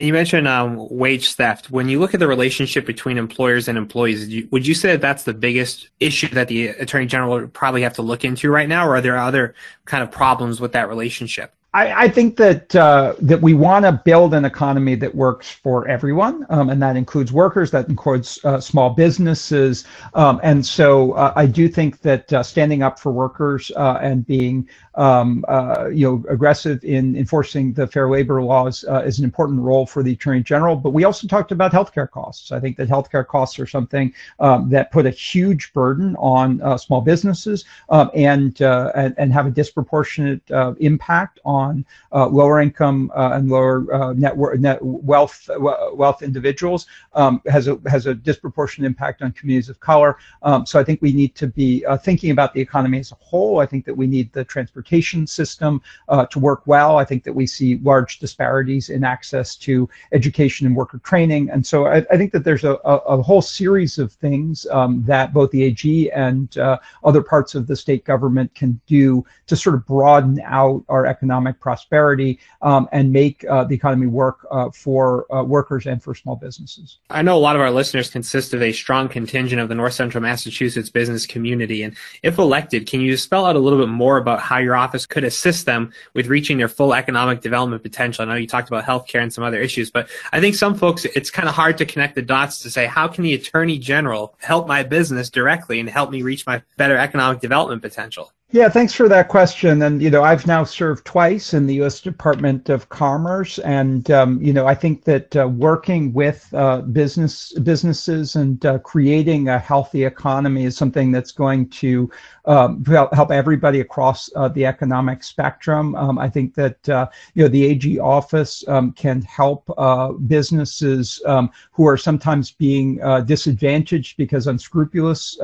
You 0.00 0.12
mentioned 0.12 0.46
um, 0.46 0.88
wage 0.90 1.34
theft. 1.34 1.70
When 1.70 1.88
you 1.88 2.00
look 2.00 2.12
at 2.12 2.20
the 2.20 2.26
relationship 2.26 2.84
between 2.84 3.16
employers 3.16 3.66
and 3.68 3.78
employees, 3.78 4.44
would 4.50 4.66
you 4.66 4.74
say 4.74 4.92
that 4.92 5.00
that's 5.00 5.24
the 5.24 5.32
biggest 5.32 5.88
issue 6.00 6.28
that 6.28 6.48
the 6.48 6.68
attorney 6.68 7.06
general 7.06 7.30
would 7.32 7.52
probably 7.52 7.82
have 7.82 7.94
to 7.94 8.02
look 8.02 8.24
into 8.24 8.50
right 8.50 8.68
now, 8.68 8.86
or 8.86 8.96
are 8.96 9.00
there 9.00 9.16
other 9.18 9.54
kind 9.86 10.02
of 10.02 10.10
problems 10.10 10.60
with 10.60 10.72
that 10.72 10.88
relationship? 10.88 11.54
I, 11.76 12.04
I 12.04 12.08
think 12.08 12.38
that 12.38 12.74
uh, 12.74 13.16
that 13.20 13.42
we 13.42 13.52
want 13.52 13.84
to 13.84 13.92
build 13.92 14.32
an 14.32 14.46
economy 14.46 14.94
that 14.94 15.14
works 15.14 15.50
for 15.50 15.86
everyone, 15.86 16.46
um, 16.48 16.70
and 16.70 16.80
that 16.80 16.96
includes 16.96 17.34
workers, 17.34 17.70
that 17.72 17.90
includes 17.90 18.42
uh, 18.44 18.58
small 18.60 18.88
businesses, 18.88 19.84
um, 20.14 20.40
and 20.42 20.64
so 20.64 21.12
uh, 21.12 21.34
I 21.36 21.44
do 21.44 21.68
think 21.68 22.00
that 22.00 22.32
uh, 22.32 22.42
standing 22.42 22.82
up 22.82 22.98
for 22.98 23.12
workers 23.12 23.70
uh, 23.76 23.98
and 24.00 24.26
being 24.26 24.66
um, 24.94 25.44
uh, 25.48 25.88
you 25.92 26.06
know 26.06 26.24
aggressive 26.30 26.82
in 26.82 27.14
enforcing 27.14 27.74
the 27.74 27.86
fair 27.86 28.08
labor 28.08 28.40
laws 28.42 28.82
is 29.04 29.18
an 29.18 29.26
important 29.26 29.60
role 29.60 29.84
for 29.84 30.02
the 30.02 30.12
attorney 30.12 30.42
general. 30.42 30.76
But 30.76 30.94
we 30.94 31.04
also 31.04 31.26
talked 31.28 31.52
about 31.52 31.72
healthcare 31.72 32.10
costs. 32.10 32.52
I 32.52 32.58
think 32.58 32.78
that 32.78 32.88
healthcare 32.88 33.26
costs 33.26 33.58
are 33.58 33.66
something 33.66 34.14
um, 34.40 34.70
that 34.70 34.90
put 34.92 35.04
a 35.04 35.10
huge 35.10 35.74
burden 35.74 36.16
on 36.16 36.78
small 36.78 37.02
businesses 37.02 37.66
um, 37.90 38.10
and, 38.14 38.58
and, 38.62 39.14
and 39.18 39.30
have 39.30 39.46
a 39.46 39.50
disproportionate 39.50 40.40
impact 40.80 41.38
on 41.44 41.65
on 41.66 41.84
uh, 42.12 42.26
lower 42.26 42.60
income 42.60 43.10
uh, 43.14 43.30
and 43.34 43.48
lower 43.48 43.92
uh, 43.92 44.12
net, 44.12 44.36
net 44.58 44.78
wealth 44.82 45.48
wealth 45.58 46.22
individuals 46.22 46.86
um, 47.14 47.40
has 47.46 47.68
a 47.68 47.78
has 47.86 48.06
a 48.06 48.14
disproportionate 48.14 48.86
impact 48.86 49.22
on 49.22 49.32
communities 49.32 49.68
of 49.68 49.78
color. 49.80 50.16
Um, 50.42 50.64
so 50.66 50.78
I 50.80 50.84
think 50.84 51.02
we 51.02 51.12
need 51.12 51.34
to 51.36 51.46
be 51.46 51.84
thinking 52.02 52.30
about 52.30 52.54
the 52.54 52.60
economy 52.60 52.98
as 52.98 53.12
a 53.12 53.16
whole. 53.16 53.60
I 53.60 53.66
think 53.66 53.84
that 53.86 53.94
we 53.94 54.06
need 54.06 54.32
the 54.32 54.44
transportation 54.44 55.26
system 55.26 55.82
to 56.30 56.38
work 56.38 56.62
well. 56.66 56.98
I 56.98 57.04
think 57.04 57.24
that 57.24 57.32
we 57.32 57.46
see 57.46 57.76
large 57.76 58.18
disparities 58.18 58.90
in 58.90 59.04
access 59.04 59.56
to 59.56 59.88
education 60.12 60.66
and 60.66 60.74
worker 60.76 60.98
training, 60.98 61.50
and 61.50 61.64
so 61.66 61.86
I, 61.86 61.98
I 62.10 62.16
think 62.16 62.32
that 62.32 62.44
there's 62.44 62.64
a, 62.64 62.78
a, 62.84 62.96
a, 63.14 63.22
whole 63.22 63.42
series 63.42 63.98
of 63.98 64.12
things 64.12 64.66
um, 64.70 65.02
that 65.06 65.32
both 65.32 65.50
the 65.50 65.64
AG 65.64 66.10
and 66.12 66.56
uh, 66.58 66.78
other 67.04 67.22
parts 67.22 67.54
of 67.54 67.66
the 67.66 67.76
state 67.76 68.04
government 68.04 68.54
can 68.54 68.80
do 68.86 69.24
to 69.46 69.56
sort 69.56 69.74
of 69.74 69.86
broaden 69.86 70.40
out 70.44 70.84
our 70.88 71.06
economic 71.06 71.55
economic 71.56 71.60
prosperity 71.60 72.38
um, 72.62 72.88
and 72.92 73.12
make 73.12 73.44
uh, 73.48 73.64
the 73.64 73.74
economy 73.74 74.06
work 74.06 74.46
uh, 74.50 74.70
for 74.70 75.26
uh, 75.32 75.42
workers 75.42 75.86
and 75.86 76.02
for 76.02 76.14
small 76.14 76.36
businesses. 76.36 76.98
I 77.10 77.22
know 77.22 77.36
a 77.36 77.38
lot 77.38 77.56
of 77.56 77.62
our 77.62 77.70
listeners 77.70 78.10
consist 78.10 78.54
of 78.54 78.62
a 78.62 78.72
strong 78.72 79.08
contingent 79.08 79.60
of 79.60 79.68
the 79.68 79.74
North 79.74 79.94
Central 79.94 80.22
Massachusetts 80.22 80.90
business 80.90 81.26
community. 81.26 81.82
And 81.82 81.96
if 82.22 82.38
elected, 82.38 82.86
can 82.86 83.00
you 83.00 83.16
spell 83.16 83.46
out 83.46 83.56
a 83.56 83.58
little 83.58 83.78
bit 83.78 83.88
more 83.88 84.18
about 84.18 84.40
how 84.40 84.58
your 84.58 84.76
office 84.76 85.06
could 85.06 85.24
assist 85.24 85.66
them 85.66 85.92
with 86.14 86.26
reaching 86.28 86.58
their 86.58 86.68
full 86.68 86.94
economic 86.94 87.40
development 87.40 87.82
potential? 87.82 88.22
I 88.22 88.28
know 88.28 88.34
you 88.34 88.46
talked 88.46 88.68
about 88.68 88.84
healthcare 88.84 89.22
and 89.22 89.32
some 89.32 89.44
other 89.44 89.60
issues, 89.60 89.90
but 89.90 90.08
I 90.32 90.40
think 90.40 90.54
some 90.54 90.74
folks, 90.74 91.04
it's 91.04 91.30
kind 91.30 91.48
of 91.48 91.54
hard 91.54 91.78
to 91.78 91.86
connect 91.86 92.14
the 92.14 92.22
dots 92.22 92.60
to 92.60 92.70
say, 92.70 92.86
how 92.86 93.08
can 93.08 93.24
the 93.24 93.34
Attorney 93.34 93.78
General 93.78 94.34
help 94.38 94.66
my 94.66 94.82
business 94.82 95.30
directly 95.30 95.80
and 95.80 95.88
help 95.88 96.10
me 96.10 96.22
reach 96.22 96.46
my 96.46 96.62
better 96.76 96.96
economic 96.96 97.40
development 97.40 97.82
potential? 97.82 98.32
Yeah, 98.56 98.70
thanks 98.70 98.94
for 98.94 99.06
that 99.10 99.28
question. 99.28 99.82
And 99.82 100.00
you 100.00 100.08
know, 100.08 100.22
I've 100.22 100.46
now 100.46 100.64
served 100.64 101.04
twice 101.04 101.52
in 101.52 101.66
the 101.66 101.74
U.S. 101.74 102.00
Department 102.00 102.70
of 102.70 102.88
Commerce, 102.88 103.58
and 103.58 104.10
um, 104.10 104.40
you 104.40 104.54
know, 104.54 104.66
I 104.66 104.74
think 104.74 105.04
that 105.04 105.36
uh, 105.36 105.46
working 105.46 106.14
with 106.14 106.48
uh, 106.54 106.80
business 106.80 107.52
businesses 107.52 108.34
and 108.34 108.64
uh, 108.64 108.78
creating 108.78 109.50
a 109.50 109.58
healthy 109.58 110.04
economy 110.04 110.64
is 110.64 110.74
something 110.74 111.12
that's 111.12 111.32
going 111.32 111.68
to 111.68 112.10
um, 112.46 112.82
help 112.86 113.30
everybody 113.30 113.80
across 113.80 114.30
uh, 114.36 114.48
the 114.48 114.64
economic 114.64 115.22
spectrum. 115.22 115.94
Um, 115.94 116.18
I 116.18 116.30
think 116.30 116.54
that 116.54 116.88
uh, 116.88 117.08
you 117.34 117.42
know 117.42 117.48
the 117.48 117.66
AG 117.66 117.98
office 117.98 118.66
um, 118.68 118.92
can 118.92 119.20
help 119.20 119.70
uh, 119.76 120.12
businesses 120.12 121.20
um, 121.26 121.50
who 121.72 121.86
are 121.86 121.98
sometimes 121.98 122.52
being 122.52 123.00
disadvantaged 123.26 124.16
because 124.16 124.46
unscrupulous 124.46 125.36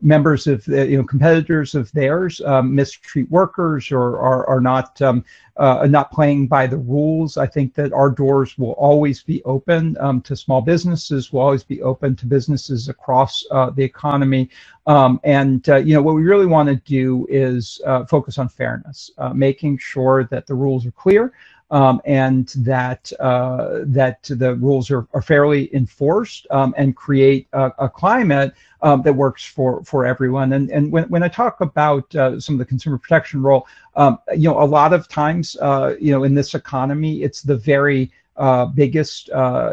members 0.00 0.48
of 0.48 0.66
you 0.66 0.96
know 0.96 1.04
competitors 1.04 1.76
of 1.76 1.92
theirs 1.92 2.40
um, 2.48 2.74
mistreat 2.74 3.30
workers 3.30 3.92
or 3.92 4.18
are, 4.18 4.46
are 4.48 4.60
not 4.60 5.00
um, 5.02 5.24
uh, 5.58 5.86
not 5.90 6.10
playing 6.12 6.46
by 6.46 6.66
the 6.66 6.76
rules. 6.76 7.36
I 7.36 7.46
think 7.46 7.74
that 7.74 7.92
our 7.92 8.10
doors 8.10 8.56
will 8.56 8.72
always 8.72 9.22
be 9.22 9.42
open 9.44 9.96
um, 10.00 10.20
to 10.22 10.36
small 10.36 10.60
businesses, 10.60 11.32
will 11.32 11.40
always 11.40 11.64
be 11.64 11.82
open 11.82 12.16
to 12.16 12.26
businesses 12.26 12.88
across 12.88 13.44
uh, 13.50 13.70
the 13.70 13.82
economy. 13.82 14.48
Um, 14.86 15.20
and 15.24 15.68
uh, 15.68 15.76
you 15.76 15.94
know 15.94 16.02
what 16.02 16.14
we 16.14 16.22
really 16.22 16.46
want 16.46 16.68
to 16.68 16.76
do 16.76 17.26
is 17.28 17.80
uh, 17.84 18.04
focus 18.06 18.38
on 18.38 18.48
fairness, 18.48 19.10
uh, 19.18 19.32
making 19.34 19.78
sure 19.78 20.24
that 20.24 20.46
the 20.46 20.54
rules 20.54 20.86
are 20.86 20.92
clear. 20.92 21.32
Um, 21.70 22.00
and 22.06 22.48
that 22.64 23.12
uh, 23.20 23.80
that 23.84 24.22
the 24.22 24.54
rules 24.54 24.90
are, 24.90 25.06
are 25.12 25.20
fairly 25.20 25.74
enforced 25.74 26.46
um, 26.50 26.74
and 26.78 26.96
create 26.96 27.46
a, 27.52 27.70
a 27.78 27.88
climate 27.90 28.54
um, 28.80 29.02
that 29.02 29.12
works 29.12 29.44
for 29.44 29.84
for 29.84 30.06
everyone. 30.06 30.54
And 30.54 30.70
and 30.70 30.90
when, 30.90 31.04
when 31.10 31.22
I 31.22 31.28
talk 31.28 31.60
about 31.60 32.14
uh, 32.14 32.40
some 32.40 32.54
of 32.54 32.58
the 32.58 32.64
consumer 32.64 32.96
protection 32.96 33.42
role, 33.42 33.66
um, 33.96 34.18
you 34.34 34.48
know, 34.48 34.62
a 34.62 34.64
lot 34.64 34.94
of 34.94 35.08
times, 35.08 35.56
uh, 35.60 35.94
you 36.00 36.10
know, 36.10 36.24
in 36.24 36.34
this 36.34 36.54
economy, 36.54 37.22
it's 37.22 37.42
the 37.42 37.56
very 37.56 38.10
uh, 38.36 38.66
biggest 38.66 39.28
uh, 39.30 39.72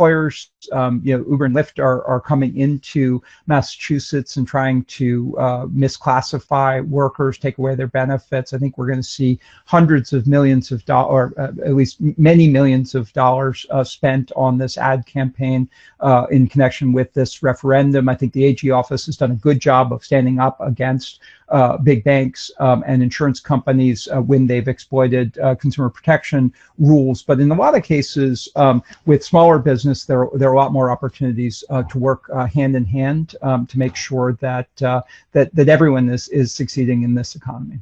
employers, 0.00 0.50
um, 0.72 1.02
you 1.04 1.14
know, 1.14 1.22
Uber 1.30 1.44
and 1.44 1.54
Lyft 1.54 1.78
are, 1.78 2.02
are 2.06 2.22
coming 2.22 2.56
into 2.56 3.22
Massachusetts 3.46 4.38
and 4.38 4.48
trying 4.48 4.82
to 4.84 5.36
uh, 5.38 5.66
misclassify 5.66 6.82
workers, 6.88 7.36
take 7.36 7.58
away 7.58 7.74
their 7.74 7.86
benefits. 7.86 8.54
I 8.54 8.58
think 8.58 8.78
we're 8.78 8.86
going 8.86 8.98
to 8.98 9.02
see 9.02 9.38
hundreds 9.66 10.14
of 10.14 10.26
millions 10.26 10.72
of 10.72 10.82
dollars, 10.86 11.34
or 11.36 11.42
uh, 11.42 11.48
at 11.66 11.74
least 11.74 11.98
many 12.16 12.48
millions 12.48 12.94
of 12.94 13.12
dollars 13.12 13.66
uh, 13.68 13.84
spent 13.84 14.32
on 14.36 14.56
this 14.56 14.78
ad 14.78 15.04
campaign 15.04 15.68
uh, 16.00 16.26
in 16.30 16.48
connection 16.48 16.94
with 16.94 17.12
this 17.12 17.42
referendum. 17.42 18.08
I 18.08 18.14
think 18.14 18.32
the 18.32 18.44
AG 18.46 18.70
office 18.70 19.04
has 19.04 19.18
done 19.18 19.32
a 19.32 19.36
good 19.36 19.60
job 19.60 19.92
of 19.92 20.02
standing 20.02 20.38
up 20.38 20.58
against 20.62 21.20
uh, 21.50 21.76
big 21.76 22.04
banks 22.04 22.50
um, 22.60 22.84
and 22.86 23.02
insurance 23.02 23.40
companies 23.40 24.08
uh, 24.14 24.22
when 24.22 24.46
they've 24.46 24.68
exploited 24.68 25.36
consumer 25.58 25.90
protection 25.90 26.52
rules. 26.78 27.22
But 27.24 27.40
in 27.40 27.50
a 27.50 27.54
lot 27.54 27.74
of 27.74 27.82
cases, 27.82 28.48
um, 28.54 28.82
with 29.04 29.24
smaller 29.24 29.58
business, 29.90 30.06
there, 30.06 30.28
there 30.34 30.48
are 30.48 30.54
a 30.54 30.56
lot 30.56 30.72
more 30.72 30.90
opportunities 30.90 31.64
uh, 31.70 31.82
to 31.84 31.98
work 31.98 32.30
uh, 32.32 32.46
hand 32.46 32.76
in 32.76 32.84
hand 32.84 33.34
um, 33.42 33.66
to 33.66 33.78
make 33.78 33.96
sure 33.96 34.34
that, 34.34 34.82
uh, 34.82 35.02
that, 35.32 35.54
that 35.54 35.68
everyone 35.68 36.08
is, 36.08 36.28
is 36.28 36.52
succeeding 36.54 37.02
in 37.02 37.14
this 37.14 37.34
economy. 37.34 37.80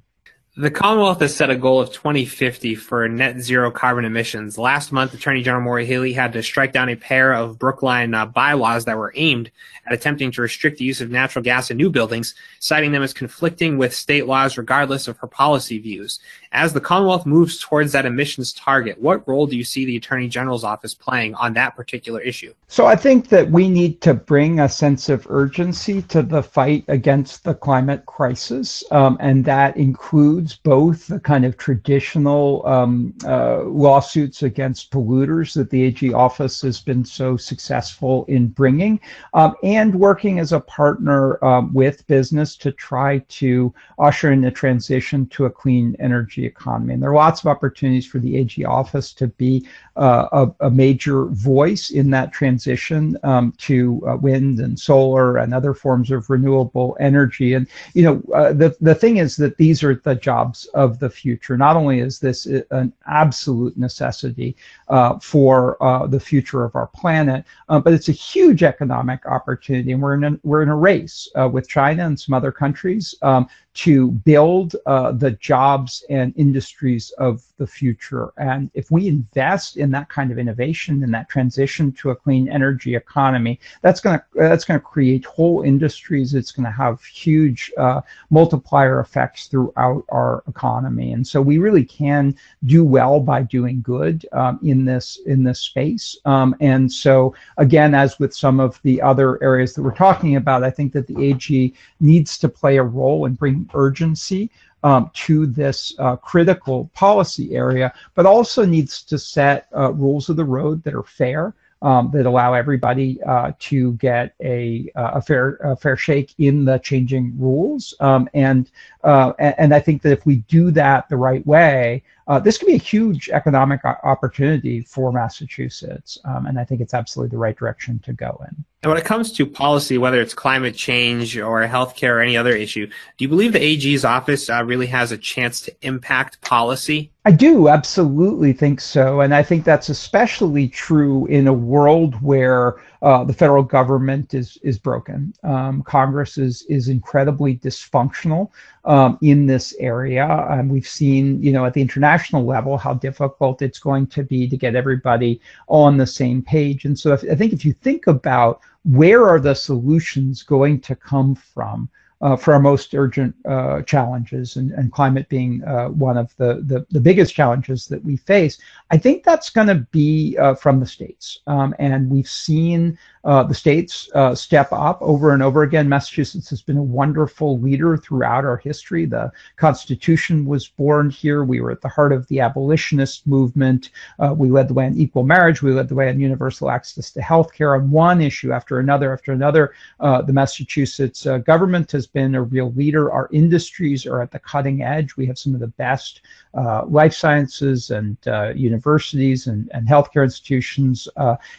The 0.59 0.73
Commonwealth 0.73 1.21
has 1.21 1.37
set 1.37 1.51
a 1.51 1.57
goal 1.57 1.81
of 1.81 1.93
2050 1.93 2.75
for 2.75 3.09
net 3.09 3.39
zero 3.39 3.71
carbon 3.71 4.05
emissions. 4.05 4.59
Last 4.59 4.91
month, 4.91 5.15
Attorney 5.15 5.41
General 5.41 5.63
Maura 5.63 5.85
Healey 5.85 6.13
had 6.13 6.33
to 6.33 6.43
strike 6.43 6.73
down 6.73 6.89
a 6.89 6.97
pair 6.97 7.33
of 7.33 7.61
Brookline 7.61 8.13
uh, 8.13 8.27
bylaws 8.27 8.85
that 8.87 8.99
were 8.99 9.13
aimed 9.15 9.53
at 9.87 9.93
attempting 9.93 10.33
to 10.33 10.43
restrict 10.43 10.79
the 10.79 10.85
use 10.85 11.01
of 11.01 11.13
natural 11.13 11.45
gas 11.45 11.71
in 11.71 11.77
new 11.77 11.91
buildings, 11.91 12.35
citing 12.59 12.91
them 12.91 13.05
as 13.05 13.15
conflicting 13.15 13.79
with 13.79 13.95
state 13.95 14.27
laws 14.27 14.59
regardless 14.59 15.07
of 15.07 15.17
her 15.19 15.29
policy 15.29 15.79
views. 15.79 16.19
As 16.51 16.73
the 16.73 16.81
Commonwealth 16.81 17.25
moves 17.25 17.61
towards 17.61 17.93
that 17.93 18.07
emissions 18.07 18.53
target, 18.53 19.01
what 19.01 19.27
role 19.29 19.47
do 19.47 19.57
you 19.57 19.63
see 19.63 19.85
the 19.85 19.97
Attorney 19.97 20.29
General's 20.29 20.65
office 20.65 20.93
playing 20.95 21.35
on 21.35 21.53
that 21.53 21.77
particular 21.77 22.21
issue? 22.21 22.53
So 22.67 22.87
I 22.87 22.97
think 22.97 23.29
that 23.29 23.51
we 23.51 23.69
need 23.69 24.01
to 24.01 24.15
bring 24.15 24.59
a 24.59 24.69
sense 24.69 25.09
of 25.09 25.27
urgency 25.31 26.03
to 26.03 26.23
the 26.23 26.43
fight 26.43 26.85
against 26.89 27.45
the 27.45 27.55
climate 27.55 28.07
crisis, 28.07 28.83
um, 28.91 29.17
and 29.21 29.45
that 29.45 29.77
includes 29.77 30.48
both 30.57 31.07
the 31.07 31.21
kind 31.21 31.45
of 31.45 31.57
traditional 31.57 32.67
um, 32.67 33.15
uh, 33.25 33.63
lawsuits 33.63 34.43
against 34.43 34.91
polluters 34.91 35.55
that 35.55 35.71
the 35.71 35.83
AG 35.83 36.13
office 36.13 36.63
has 36.63 36.81
been 36.81 37.05
so 37.05 37.37
successful 37.37 38.25
in 38.27 38.49
bringing, 38.49 39.01
um, 39.35 39.55
and 39.63 39.95
working 39.95 40.39
as 40.39 40.53
a 40.53 40.61
partner 40.61 41.43
um, 41.45 41.73
with 41.73 42.07
business 42.07 42.57
to 42.57 42.73
try 42.73 43.19
to 43.29 43.73
usher 43.99 44.33
in 44.33 44.45
a 44.45 44.51
transition 44.51 45.27
to 45.27 45.47
a 45.47 45.51
clean 45.51 45.97
energy 45.99 46.45
economy. 46.45 46.95
And 46.95 47.03
there 47.03 47.11
are 47.11 47.15
lots 47.15 47.41
of 47.41 47.47
opportunities 47.47 48.07
for 48.07 48.19
the 48.19 48.37
AG 48.37 48.65
office 48.65 49.13
to 49.15 49.27
be 49.27 49.67
uh, 49.97 50.29
a, 50.61 50.67
a, 50.67 50.71
major 50.71 51.25
voice 51.27 51.91
in 51.91 52.11
that 52.11 52.33
transition 52.33 53.19
um, 53.25 53.53
to 53.59 54.01
uh, 54.09 54.17
wind 54.17 54.61
and 54.61 54.79
solar 54.79 55.39
and 55.39 55.53
other 55.53 55.75
forms 55.75 56.13
of 56.13 56.31
renewable 56.31 56.97
energy. 57.01 57.55
And 57.55 57.67
you 57.95 58.05
know, 58.05 58.23
uh, 58.33 58.53
the 58.53 58.77
the 58.81 58.95
thing 58.95 59.17
is 59.17 59.37
that 59.37 59.57
these 59.57 59.83
are 59.83 59.97
the 59.97 60.15
jobs 60.39 60.67
of 60.75 60.99
the 60.99 61.11
future. 61.11 61.57
Not 61.57 61.77
only 61.77 62.01
is 62.01 62.19
this 62.19 62.47
an 62.47 62.93
absolute 63.07 63.77
necessity 63.77 64.57
uh, 64.89 65.19
for 65.19 65.83
uh, 65.83 66.07
the 66.07 66.21
future 66.21 66.65
of 66.65 66.75
our 66.75 66.87
planet, 66.89 67.45
uh, 67.69 67.81
but 67.81 67.93
it's 67.93 68.09
a 68.09 68.13
huge 68.13 68.63
economic 68.63 69.27
opportunity. 69.27 69.93
And 69.93 70.03
we're 70.03 70.15
in 70.15 70.25
a, 70.25 70.39
we're 70.43 70.63
in 70.63 70.69
a 70.69 70.77
race 70.77 71.29
with 71.53 71.69
China 71.69 72.07
and 72.07 72.19
some 72.19 72.35
other 72.35 72.53
countries 72.53 73.15
um, 73.23 73.49
to 73.75 74.11
build 74.11 74.75
uh, 74.87 75.13
the 75.13 75.31
jobs 75.33 76.05
and 76.11 76.33
industries 76.37 77.11
of 77.19 77.45
the 77.59 77.67
future. 77.67 78.33
And 78.37 78.71
if 78.75 78.91
we 78.91 79.07
invest 79.07 79.77
in 79.77 79.91
that 79.93 80.09
kind 80.09 80.33
of 80.33 80.39
innovation 80.39 81.05
and 81.05 81.15
that 81.15 81.29
transition 81.29 81.93
to 81.93 82.11
a 82.11 82.17
clean 82.17 82.49
energy 82.49 82.97
economy, 82.97 83.61
that's 83.83 84.01
going 84.01 84.19
to 84.19 84.25
that's 84.35 84.65
going 84.65 84.81
to 84.81 84.85
create 84.85 85.25
whole 85.25 85.63
industries. 85.63 86.35
It's 86.35 86.51
going 86.51 86.65
to 86.65 86.73
have 86.73 87.03
huge 87.05 87.71
uh, 87.79 88.01
multiplier 88.31 89.01
effects 89.01 89.47
throughout 89.47 90.05
our 90.09 90.43
economy. 90.49 91.13
And 91.13 91.27
so 91.27 91.41
we 91.41 91.59
really 91.59 91.85
can 91.85 92.37
do 92.67 92.85
well 92.85 93.21
by 93.21 93.43
doing 93.43 93.81
good 93.83 94.27
um, 94.33 94.59
in 94.63 94.85
this 94.85 95.21
in 95.27 95.45
this 95.45 95.61
space. 95.61 96.17
Um, 96.25 96.57
and 96.61 96.91
so 96.91 97.35
again, 97.59 97.95
as 97.95 98.19
with 98.19 98.35
some 98.35 98.61
of 98.61 98.81
the 98.83 99.01
other 99.03 99.43
areas 99.43 99.75
that 99.75 99.83
we're 99.83 99.95
talking 99.95 100.37
about, 100.37 100.65
I 100.65 100.71
think 100.71 100.93
that 100.95 101.07
the 101.07 101.23
AG 101.23 101.75
needs 102.01 102.39
to 102.39 102.49
play 102.49 102.79
a 102.79 102.83
role 102.83 103.27
in 103.27 103.35
bringing 103.35 103.58
urgency 103.75 104.51
um, 104.83 105.11
to 105.15 105.47
this 105.47 105.95
uh, 105.99 106.17
critical 106.17 106.91
policy 106.95 107.55
area, 107.55 107.93
but 108.15 108.27
also 108.27 108.65
needs 108.65 109.03
to 109.03 109.19
set 109.19 109.69
uh, 109.77 109.93
rules 109.93 110.29
of 110.29 110.37
the 110.37 110.45
road 110.45 110.83
that 110.85 110.95
are 110.95 111.03
fair. 111.03 111.55
Um, 111.81 112.11
that 112.13 112.27
allow 112.27 112.55
everybody 112.55 113.23
uh, 113.23 113.53
to 113.61 113.93
get 113.99 114.35
a, 114.43 114.91
uh, 114.97 115.13
a 115.15 115.23
fair 115.23 115.61
a 115.63 115.77
fair 115.77 115.97
shake 115.97 116.35
in 116.39 116.65
the 116.65 116.79
changing 116.79 117.39
rules, 117.39 117.95
um, 118.01 118.29
and 118.35 118.69
uh, 119.05 119.33
and 119.39 119.73
I 119.73 119.79
think 119.79 120.03
that 120.03 120.11
if 120.11 120.27
we 120.27 120.39
do 120.49 120.73
that 120.73 121.09
the 121.09 121.17
right 121.17 121.47
way, 121.47 122.03
uh, 122.29 122.39
this 122.39 122.59
could 122.59 122.67
be 122.67 122.75
a 122.75 122.79
huge 122.79 123.31
economic 123.31 123.83
opportunity 123.85 124.83
for 124.83 125.11
Massachusetts, 125.11 126.19
um, 126.27 126.45
and 126.47 126.61
I 126.61 126.65
think 126.65 126.83
it's 126.83 126.93
absolutely 126.93 127.31
the 127.31 127.39
right 127.39 127.57
direction 127.57 127.99
to 128.01 128.13
go 128.13 128.39
in. 128.47 128.65
And 128.83 128.91
when 128.91 128.99
it 128.99 129.07
comes 129.07 129.33
to 129.33 129.47
policy, 129.47 129.97
whether 129.97 130.21
it's 130.21 130.35
climate 130.35 130.77
change 130.77 131.39
or 131.39 131.67
healthcare 131.67 132.17
or 132.17 132.21
any 132.21 132.37
other 132.37 132.53
issue, 132.53 132.87
do 132.87 133.25
you 133.25 133.29
believe 133.29 133.55
the 133.55 133.63
AG's 133.63 134.05
office 134.05 134.51
uh, 134.51 134.63
really 134.63 134.87
has 134.87 135.11
a 135.11 135.19
chance 135.19 135.63
to 135.63 135.75
impact 135.81 136.41
policy? 136.43 137.11
I 137.25 137.33
do 137.33 137.69
absolutely 137.69 138.53
think 138.53 138.83
so, 138.83 139.23
and 139.23 139.35
I 139.35 139.43
think 139.43 139.65
that's 139.65 139.89
especially 139.89 140.69
true 140.69 141.25
in 141.27 141.47
a 141.47 141.53
world 141.53 142.21
where 142.23 142.77
uh, 143.03 143.25
the 143.25 143.33
federal 143.33 143.63
government 143.63 144.35
is 144.35 144.59
is 144.63 144.79
broken. 144.79 145.33
Um, 145.45 145.83
Congress 145.83 146.37
is 146.39 146.63
is 146.63 146.89
incredibly 146.89 147.57
dysfunctional 147.59 148.51
um, 148.85 149.19
in 149.23 149.47
this 149.47 149.75
area, 149.79 150.27
and 150.51 150.71
we've 150.71 150.89
seen, 150.89 151.43
you 151.43 151.53
know, 151.53 151.65
at 151.65 151.75
the 151.75 151.81
international 151.81 152.45
level 152.45 152.77
how 152.77 152.95
difficult 152.95 153.63
it's 153.63 153.79
going 153.79 154.07
to 154.09 154.23
be 154.23 154.49
to 154.49 154.57
get 154.57 154.75
everybody 154.75 155.41
on 155.69 155.97
the 155.97 156.07
same 156.07 156.43
page. 156.43 156.85
And 156.85 156.99
so, 156.99 157.13
if, 157.13 157.23
I 157.31 157.35
think 157.35 157.53
if 157.53 157.65
you 157.65 157.73
think 157.73 158.07
about 158.07 158.61
where 158.85 159.29
are 159.29 159.41
the 159.41 159.55
solutions 159.55 160.43
going 160.43 160.81
to 160.81 160.97
come 160.97 161.35
from, 161.35 161.89
uh, 162.21 162.37
for 162.37 162.53
our 162.53 162.61
most 162.61 162.95
urgent 162.95 163.35
uh, 163.47 163.81
challenges, 163.83 164.57
and, 164.57 164.73
and, 164.73 164.91
climate 164.91 165.29
being 165.29 165.63
uh, 165.65 165.89
one 165.89 166.17
of 166.17 166.35
the, 166.37 166.55
the, 166.67 166.85
the, 166.91 167.01
biggest 167.01 167.35
challenges 167.35 167.87
that 167.87 168.03
we 168.03 168.17
face, 168.17 168.59
I 168.91 168.99
think 168.99 169.23
that's 169.23 169.51
going 169.51 169.69
to 169.69 169.87
be 169.93 170.37
uh, 170.39 170.55
from 170.55 170.81
the 170.81 170.87
states. 170.87 171.41
Um, 171.47 171.75
and 171.79 172.11
we've 172.11 172.29
seen 172.29 172.99
uh, 173.25 173.45
the 173.45 173.55
states 173.55 174.09
uh, 174.15 174.35
step 174.35 174.69
up 174.73 174.99
over 175.01 175.33
and 175.33 175.43
over 175.43 175.63
again. 175.63 175.89
Massachusetts 175.89 176.51
has 176.51 176.63
been 176.63 176.79
a 176.79 176.83
wonderful 176.83 177.61
leader 177.61 177.97
throughout 177.97 178.45
our 178.45 178.57
history. 178.57 179.05
The 179.05 179.31
Constitution 179.57 180.45
was 180.45 180.67
born 180.67 181.11
here. 181.11 181.45
We 181.45 181.61
were 181.61 181.71
at 181.71 181.83
the 181.83 181.89
heart 181.89 182.13
of 182.13 182.27
the 182.29 182.41
abolitionist 182.41 183.27
movement. 183.27 183.91
We 184.37 184.51
led 184.51 184.69
the 184.69 184.75
way 184.75 184.87
on 184.87 184.97
equal 184.97 185.25
marriage. 185.25 185.63
We 185.63 185.73
led 185.73 185.89
the 185.89 185.95
way 185.95 186.09
on 186.09 186.19
universal 186.19 186.71
access 186.71 187.13
to 187.13 187.23
health 187.23 187.53
care 187.53 187.77
on 187.77 187.91
one 187.91 188.21
issue 188.21 188.53
after 188.53 188.81
another 188.81 189.13
after 189.13 189.33
another. 189.33 189.75
The 190.01 190.33
Massachusetts 190.33 191.27
government 191.45 191.93
has 191.93 192.08
been 192.09 192.35
a 192.35 192.43
real 192.43 192.73
leader. 192.73 193.13
Our 193.13 193.29
industries 193.33 194.07
are 194.07 194.23
at 194.23 194.31
the 194.31 194.39
cutting 194.39 194.83
edge. 194.83 195.17
We 195.17 195.27
have 195.27 195.39
some 195.39 195.55
of 195.55 195.61
the 195.61 195.69
best 195.69 196.23
uh, 196.55 196.87
life 196.87 197.13
sciences 197.13 197.91
and 197.91 198.17
universities 198.57 199.47
and, 199.49 199.71
and 199.75 199.87
healthcare 199.87 200.25
institutions. 200.25 201.09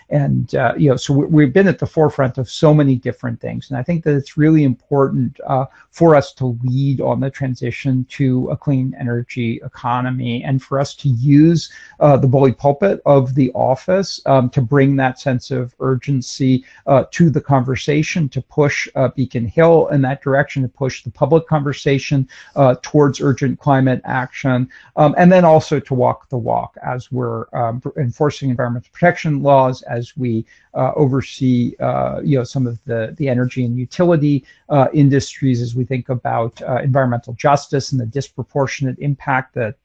and, 0.10 0.52
you 0.78 0.90
know, 0.90 0.96
so 0.96 1.14
we've 1.14 1.54
been 1.54 1.60
been 1.60 1.68
at 1.68 1.78
the 1.78 1.86
forefront 1.86 2.38
of 2.38 2.50
so 2.50 2.74
many 2.74 2.96
different 2.96 3.38
things. 3.42 3.70
And 3.70 3.78
I 3.78 3.84
think 3.84 4.06
that 4.06 4.16
it's 4.16 4.38
really 4.38 4.64
important 4.64 5.38
uh, 5.46 5.66
for 5.92 6.16
us 6.16 6.32
to 6.36 6.58
lead 6.64 7.02
on 7.02 7.20
the 7.20 7.30
transition 7.30 8.06
to 8.12 8.48
a 8.50 8.56
clean 8.56 8.96
energy 8.98 9.60
economy 9.66 10.42
and 10.46 10.64
for 10.64 10.80
us 10.80 10.96
to 10.96 11.10
use 11.10 11.70
uh, 12.00 12.16
the 12.16 12.28
bully 12.28 12.54
pulpit 12.54 13.02
of 13.06 13.36
the 13.36 13.52
office 13.52 14.22
um, 14.26 14.50
to 14.52 14.62
bring 14.62 14.96
that 14.96 15.20
sense 15.20 15.52
of 15.52 15.76
urgency 15.82 16.64
uh, 16.88 17.04
to 17.12 17.30
the 17.30 17.42
conversation, 17.42 18.30
to 18.30 18.42
push 18.42 18.88
uh, 18.96 19.10
Beacon 19.10 19.46
Hill 19.46 19.90
in 19.90 20.02
that 20.04 20.22
direction 20.22 20.39
direction 20.40 20.62
to 20.62 20.70
push 20.70 21.04
the 21.04 21.12
public 21.12 21.46
conversation 21.48 22.28
uh, 22.56 22.76
towards 22.82 23.20
urgent 23.20 23.60
climate 23.60 24.02
action, 24.06 24.70
um, 24.96 25.14
and 25.18 25.30
then 25.32 25.44
also 25.44 25.80
to 25.80 25.94
walk 25.94 26.30
the 26.30 26.38
walk 26.38 26.72
as 26.82 27.12
we're 27.12 27.46
um, 27.54 27.82
enforcing 27.98 28.50
environmental 28.50 28.90
protection 28.94 29.42
laws, 29.44 29.82
as 29.84 30.16
we 30.16 30.46
uh, 30.76 30.92
oversee, 30.96 31.76
uh, 31.80 32.22
you 32.24 32.38
know, 32.38 32.44
some 32.44 32.68
of 32.72 32.78
the 32.86 33.14
the 33.18 33.28
energy 33.36 33.66
and 33.66 33.76
utility 33.78 34.46
uh, 34.70 34.88
industries, 34.94 35.62
as 35.62 35.76
we 35.76 35.84
think 35.84 36.10
about 36.10 36.62
uh, 36.62 36.80
environmental 36.90 37.34
justice 37.34 37.92
and 37.92 38.00
the 38.00 38.06
disproportionate 38.20 38.98
impact 39.00 39.48
that 39.56 39.78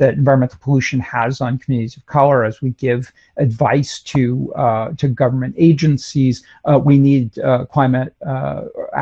that 0.00 0.14
environmental 0.14 0.58
pollution 0.66 0.98
has 0.98 1.40
on 1.40 1.58
communities 1.58 1.96
of 1.98 2.04
color, 2.06 2.42
as 2.50 2.62
we 2.62 2.70
give 2.70 3.12
advice 3.36 3.92
to 4.00 4.24
to 4.96 5.06
government 5.08 5.54
agencies, 5.70 6.36
we 6.88 6.96
need 6.98 7.26
climate 7.70 8.10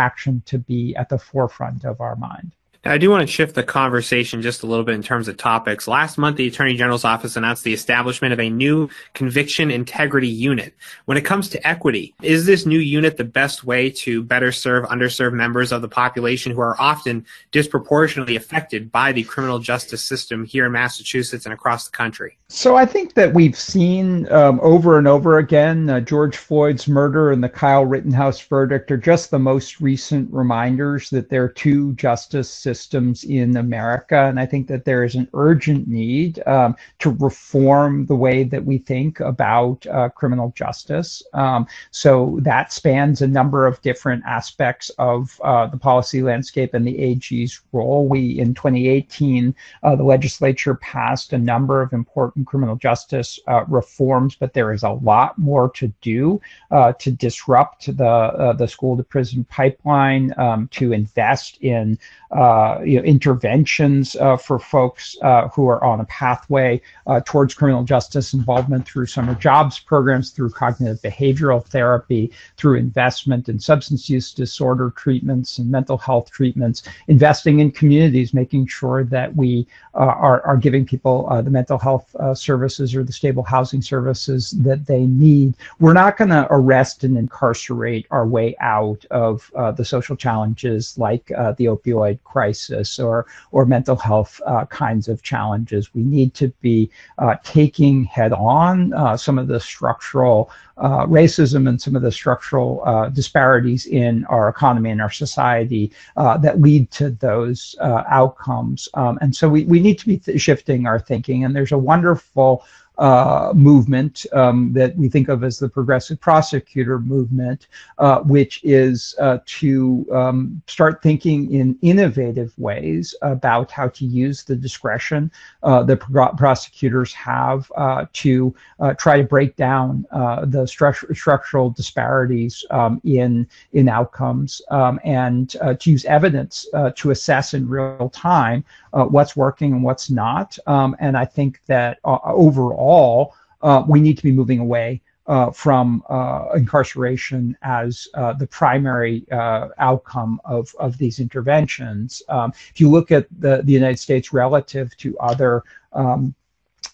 action 0.09 0.43
to 0.51 0.59
be 0.59 0.82
at 0.97 1.09
the 1.09 1.19
forefront 1.19 1.85
of 1.85 2.01
our 2.01 2.17
mind. 2.17 2.55
Now, 2.85 2.91
I 2.91 2.99
do 2.99 3.11
want 3.11 3.21
to 3.21 3.33
shift 3.33 3.55
the 3.55 3.63
conversation 3.63 4.43
just 4.43 4.65
a 4.65 4.67
little 4.67 4.85
bit 4.85 4.97
in 4.97 5.05
terms 5.05 5.29
of 5.29 5.37
topics. 5.37 5.87
Last 5.87 6.19
month, 6.19 6.37
the 6.37 6.49
Attorney 6.49 6.75
General's 6.75 7.05
office 7.05 7.37
announced 7.37 7.63
the 7.63 7.73
establishment 7.73 8.33
of 8.33 8.41
a 8.41 8.51
new 8.51 8.89
conviction 9.15 9.71
integrity 9.71 10.27
unit. 10.27 10.75
When 11.05 11.17
it 11.17 11.25
comes 11.25 11.49
to 11.51 11.65
equity, 11.65 12.13
is 12.23 12.45
this 12.45 12.67
new 12.67 12.81
unit 12.81 13.17
the 13.17 13.25
best 13.25 13.63
way 13.63 13.89
to 13.91 14.25
better 14.25 14.51
serve 14.51 14.85
underserved 14.87 15.35
members 15.35 15.71
of 15.71 15.81
the 15.81 15.89
population 15.89 16.51
who 16.51 16.61
are 16.61 16.81
often 16.81 17.25
disproportionately 17.53 18.35
affected 18.35 18.91
by 18.91 19.13
the 19.13 19.23
criminal 19.23 19.61
justice 19.61 20.03
system 20.03 20.45
here 20.45 20.67
in 20.67 20.73
Massachusetts 20.73 21.47
and 21.47 21.53
across 21.53 21.85
the 21.85 21.97
country? 21.97 22.37
So 22.49 22.75
I 22.75 22.85
think 22.85 23.15
that 23.15 23.33
we've 23.33 23.57
seen 23.57 24.31
um, 24.33 24.59
over 24.61 24.99
and 24.99 25.07
over 25.07 25.39
again 25.39 25.89
uh, 25.89 26.01
George 26.01 26.37
Floyd's 26.37 26.89
murder 26.89 27.31
and 27.31 27.45
the 27.45 27.49
Kyle 27.49 27.87
Rittenhouse 27.87 28.41
verdict 28.41 28.91
are 28.91 28.97
just 28.97 29.31
the 29.31 29.39
most 29.39 29.81
recent 29.81 30.29
reminders 30.33 31.11
that 31.11 31.31
there 31.31 31.45
are 31.45 31.49
two 31.49 31.93
justice 31.95 32.51
systems 32.51 32.72
systems 32.73 33.25
in 33.25 33.57
America. 33.57 34.21
And 34.29 34.39
I 34.41 34.47
think 34.47 34.67
that 34.69 34.85
there 34.85 35.05
is 35.05 35.15
an 35.15 35.29
urgent 35.35 35.83
need 35.89 36.33
um, 36.47 36.75
to 37.01 37.11
reform 37.11 38.07
the 38.07 38.21
way 38.27 38.45
that 38.45 38.65
we 38.65 38.79
think 38.79 39.21
about 39.21 39.87
uh, 39.87 40.09
criminal 40.21 40.53
justice. 40.63 41.23
Um, 41.35 41.67
so 41.91 42.13
that 42.43 42.73
spans 42.73 43.17
a 43.21 43.27
number 43.39 43.67
of 43.67 43.81
different 43.83 44.23
aspects 44.27 44.87
of 44.99 45.41
uh, 45.45 45.67
the 45.67 45.77
policy 45.77 46.23
landscape 46.23 46.73
and 46.75 46.87
the 46.87 46.99
AG's 46.99 47.61
role. 47.73 48.09
We, 48.09 48.21
in 48.39 48.55
2018, 48.55 49.55
uh, 49.83 49.97
the 49.97 50.09
legislature 50.15 50.75
passed 50.77 51.33
a 51.33 51.39
number 51.53 51.83
of 51.83 51.93
important 51.93 52.47
criminal 52.47 52.77
justice 52.77 53.39
uh, 53.49 53.65
reforms, 53.69 54.37
but 54.41 54.55
there 54.55 54.73
is 54.73 54.83
a 54.83 54.97
lot 55.11 55.39
more 55.39 55.69
to 55.81 55.89
do 56.01 56.41
uh, 56.71 56.93
to 56.95 57.11
disrupt 57.11 57.81
the, 57.97 58.15
uh, 58.45 58.53
the 58.55 58.69
school 58.69 58.97
to 58.97 59.05
prison 59.15 59.45
pipeline, 59.45 60.33
um, 60.39 60.69
to 60.79 60.93
invest 60.93 61.59
in 61.61 61.99
uh, 62.31 62.62
you 62.85 62.99
know, 62.99 63.05
interventions 63.05 64.17
uh, 64.17 64.37
for 64.37 64.59
folks 64.59 65.17
uh, 65.23 65.49
who 65.49 65.69
are 65.69 65.83
on 65.85 66.01
a 66.01 66.05
pathway 66.05 66.81
uh, 67.07 67.21
towards 67.25 67.55
criminal 67.55 67.85
justice 67.85 68.35
involvement 68.35 68.87
through 68.87 69.07
summer 69.07 69.35
jobs 69.35 69.79
programs, 69.79 70.31
through 70.31 70.51
cognitive 70.51 71.01
behavioral 71.03 71.65
therapy, 71.65 72.31
through 72.57 72.77
investment 72.77 73.49
in 73.49 73.59
substance 73.59 74.09
use 74.09 74.33
disorder 74.33 74.91
treatments 74.97 75.59
and 75.59 75.71
mental 75.71 75.99
health 75.99 76.31
treatments, 76.31 76.83
investing 77.09 77.61
in 77.61 77.71
communities, 77.71 78.35
making 78.35 78.67
sure 78.67 79.05
that 79.05 79.35
we 79.35 79.67
uh, 79.95 79.99
are, 79.99 80.43
are 80.43 80.57
giving 80.57 80.85
people 80.85 81.29
the 81.43 81.51
mental 81.51 81.79
health 81.79 82.15
services 82.35 82.95
or 82.95 83.03
the 83.03 83.13
stable 83.13 83.43
housing 83.43 83.83
services 83.83 84.53
that 84.63 84.87
they 84.87 85.07
need. 85.07 85.55
We're 85.81 85.93
not 85.93 86.17
going 86.17 86.31
to 86.31 86.47
arrest 86.51 87.05
and 87.05 87.17
incarcerate 87.17 88.07
our 88.11 88.27
way 88.27 88.55
out 88.61 89.05
of 89.11 89.51
the 89.77 89.85
social 89.85 90.17
challenges 90.17 90.97
like 90.99 91.27
the 91.27 91.67
opioid 91.75 92.19
crisis 92.25 92.52
or 92.99 93.27
or 93.51 93.65
mental 93.67 93.97
health 93.97 94.41
uh, 94.47 94.65
kinds 94.67 95.09
of 95.09 95.23
challenges. 95.23 95.95
We 95.95 96.03
need 96.03 96.35
to 96.35 96.49
be 96.61 96.91
uh, 97.19 97.37
taking 97.45 98.05
head 98.05 98.33
on 98.33 98.93
uh, 98.93 99.17
some 99.17 99.39
of 99.39 99.49
the 99.49 99.61
structural 99.61 100.51
uh, 100.79 101.07
racism 101.07 101.69
and 101.69 101.81
some 101.81 101.95
of 101.95 102.03
the 102.03 102.11
structural 102.13 102.83
uh, 102.85 103.09
disparities 103.09 103.87
in 103.87 104.25
our 104.27 104.49
economy 104.49 104.91
and 104.91 105.01
our 105.01 105.11
society 105.11 105.93
that 106.17 106.61
lead 106.61 106.91
to 106.91 107.11
those 107.11 107.77
outcomes. 107.81 108.89
Um, 108.95 109.19
and 109.21 109.35
so 109.35 109.49
we, 109.49 109.65
we 109.65 109.81
need 109.81 109.99
to 109.99 110.07
be 110.07 110.39
shifting 110.39 110.87
our 110.87 110.99
thinking. 110.99 111.45
And 111.45 111.55
there's 111.55 111.73
a 111.73 111.79
wonderful 111.79 112.65
uh, 113.03 113.53
movement 113.53 114.27
um, 114.33 114.73
that 114.73 114.97
we 114.97 115.09
think 115.09 115.29
of 115.29 115.43
as 115.43 115.59
the 115.59 115.69
progressive 115.69 116.21
prosecutor 116.21 117.01
movement, 117.01 117.67
uh, 117.99 118.21
which 118.21 118.61
is 118.63 119.17
uh, 119.19 119.39
to 119.45 120.07
um, 120.13 120.63
start 120.69 121.03
thinking 121.03 121.53
in 121.53 121.77
innovative 121.83 122.57
ways 122.59 123.13
about 123.23 123.73
how 123.73 123.89
to 123.89 124.05
use 124.05 124.45
the 124.45 124.55
discretion 124.55 125.33
uh, 125.65 125.83
that 125.83 125.97
pro- 125.97 126.33
prosecutors 126.35 127.13
have 127.13 127.73
uh, 127.77 128.07
to 128.13 128.55
uh, 128.79 128.95
try 128.95 129.17
to 129.17 129.25
break 129.25 129.57
down 129.57 130.07
the 130.13 130.63
stru- 130.65 131.17
structural 131.17 131.71
disparities 131.71 132.65
um, 132.71 133.01
in 133.03 133.49
in 133.73 133.89
outcomes 133.89 134.63
um, 134.71 135.01
and 135.03 135.57
to 135.81 135.91
use 135.91 136.05
evidence 136.05 136.69
to 136.95 137.11
assess 137.11 137.53
in 137.53 137.69
real 137.69 138.09
time 138.11 138.65
what's 138.93 139.37
working 139.37 139.73
and 139.73 139.83
what's 139.83 140.11
not. 140.11 140.59
Um, 140.67 140.97
and 141.01 141.17
I 141.17 141.25
think 141.25 141.61
that 141.67 141.99
overall 142.05 143.35
uh, 143.63 143.85
we 143.87 144.01
need 144.01 144.17
to 144.17 144.23
be 144.23 144.33
moving 144.33 144.59
away 144.59 145.01
uh, 145.27 145.51
from 145.51 146.03
uh, 146.09 146.47
incarceration 146.57 147.57
as 147.63 148.09
uh, 148.15 148.33
the 148.33 148.47
primary 148.47 149.25
uh, 149.31 149.69
outcome 149.79 150.41
of, 150.45 150.75
of 150.81 150.99
these 150.99 151.21
interventions. 151.21 152.23
Um, 152.29 152.53
if 152.71 152.81
you 152.81 152.91
look 152.91 153.13
at 153.13 153.29
the, 153.39 153.63
the 153.63 153.73
United 153.73 153.99
States 153.99 154.33
relative 154.33 154.97
to 154.99 155.17
other 155.19 155.63
um, 155.93 156.35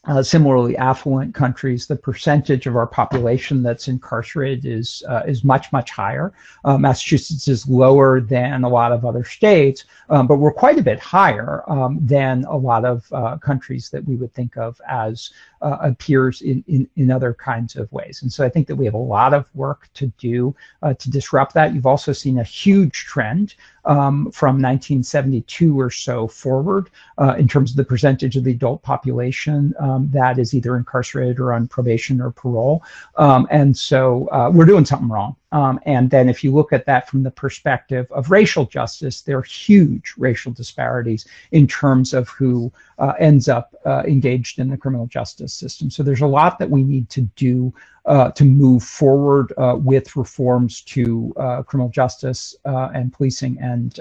uh, 0.04 0.22
similarly 0.22 0.76
affluent 0.76 1.34
countries, 1.34 1.86
the 1.86 1.96
percentage 1.96 2.66
of 2.66 2.76
our 2.76 2.86
population 2.86 3.62
that's 3.62 3.88
incarcerated 3.88 4.64
is 4.64 5.02
uh, 5.08 5.22
is 5.26 5.44
much 5.44 5.70
much 5.72 5.90
higher. 5.90 6.32
Uh, 6.64 6.78
Massachusetts 6.78 7.48
is 7.48 7.68
lower 7.68 8.20
than 8.20 8.64
a 8.64 8.68
lot 8.68 8.92
of 8.92 9.04
other 9.04 9.24
states, 9.24 9.84
um, 10.08 10.26
but 10.26 10.36
we're 10.36 10.52
quite 10.52 10.78
a 10.78 10.82
bit 10.82 10.98
higher 10.98 11.62
um, 11.68 11.98
than 12.00 12.44
a 12.44 12.56
lot 12.56 12.84
of 12.84 13.12
uh, 13.12 13.36
countries 13.38 13.90
that 13.90 14.04
we 14.04 14.16
would 14.16 14.32
think 14.32 14.56
of 14.56 14.80
as 14.88 15.30
uh, 15.62 15.92
peers 15.98 16.42
in, 16.42 16.64
in 16.68 16.88
in 16.96 17.10
other 17.10 17.34
kinds 17.34 17.76
of 17.76 17.90
ways. 17.92 18.22
And 18.22 18.32
so 18.32 18.44
I 18.44 18.48
think 18.48 18.66
that 18.66 18.76
we 18.76 18.84
have 18.84 18.94
a 18.94 18.98
lot 18.98 19.34
of 19.34 19.46
work 19.54 19.88
to 19.94 20.06
do 20.18 20.54
uh, 20.82 20.94
to 20.94 21.10
disrupt 21.10 21.54
that. 21.54 21.74
You've 21.74 21.86
also 21.86 22.12
seen 22.12 22.38
a 22.38 22.44
huge 22.44 23.04
trend 23.06 23.54
um, 23.84 24.30
from 24.30 24.60
1972 24.60 25.78
or 25.80 25.90
so 25.90 26.28
forward 26.28 26.90
uh, 27.18 27.34
in 27.38 27.48
terms 27.48 27.70
of 27.70 27.76
the 27.76 27.84
percentage 27.84 28.36
of 28.36 28.44
the 28.44 28.52
adult 28.52 28.82
population 28.82 29.74
um, 29.78 30.08
that 30.12 30.38
is 30.38 30.54
either 30.54 30.76
incarcerated 30.76 31.40
or 31.40 31.52
on 31.52 31.66
probation 31.66 32.20
or 32.20 32.30
parole. 32.30 32.82
Um, 33.16 33.48
and 33.50 33.76
so 33.76 34.28
uh, 34.30 34.50
we're 34.52 34.66
doing 34.66 34.84
something 34.84 35.08
wrong. 35.08 35.36
Um, 35.50 35.80
and 35.86 36.10
then 36.10 36.28
if 36.28 36.44
you 36.44 36.52
look 36.52 36.72
at 36.72 36.84
that 36.86 37.08
from 37.08 37.22
the 37.22 37.30
perspective 37.30 38.06
of 38.12 38.30
racial 38.30 38.66
justice, 38.66 39.22
there 39.22 39.38
are 39.38 39.42
huge 39.42 40.12
racial 40.18 40.52
disparities 40.52 41.26
in 41.52 41.66
terms 41.66 42.12
of 42.12 42.28
who 42.28 42.70
uh, 42.98 43.14
ends 43.18 43.48
up 43.48 43.74
uh, 43.86 44.02
engaged 44.06 44.58
in 44.58 44.68
the 44.68 44.76
criminal 44.76 45.06
justice 45.06 45.54
system. 45.54 45.90
So 45.90 46.02
there's 46.02 46.20
a 46.20 46.26
lot 46.26 46.58
that 46.58 46.68
we 46.68 46.82
need 46.82 47.08
to 47.10 47.22
do 47.36 47.72
uh, 48.04 48.30
to 48.32 48.44
move 48.44 48.82
forward 48.82 49.52
uh, 49.58 49.76
with 49.78 50.16
reforms 50.16 50.80
to 50.80 51.32
uh, 51.36 51.62
criminal 51.62 51.90
justice 51.90 52.56
uh, 52.64 52.88
and 52.94 53.12
policing 53.12 53.58
and 53.60 54.00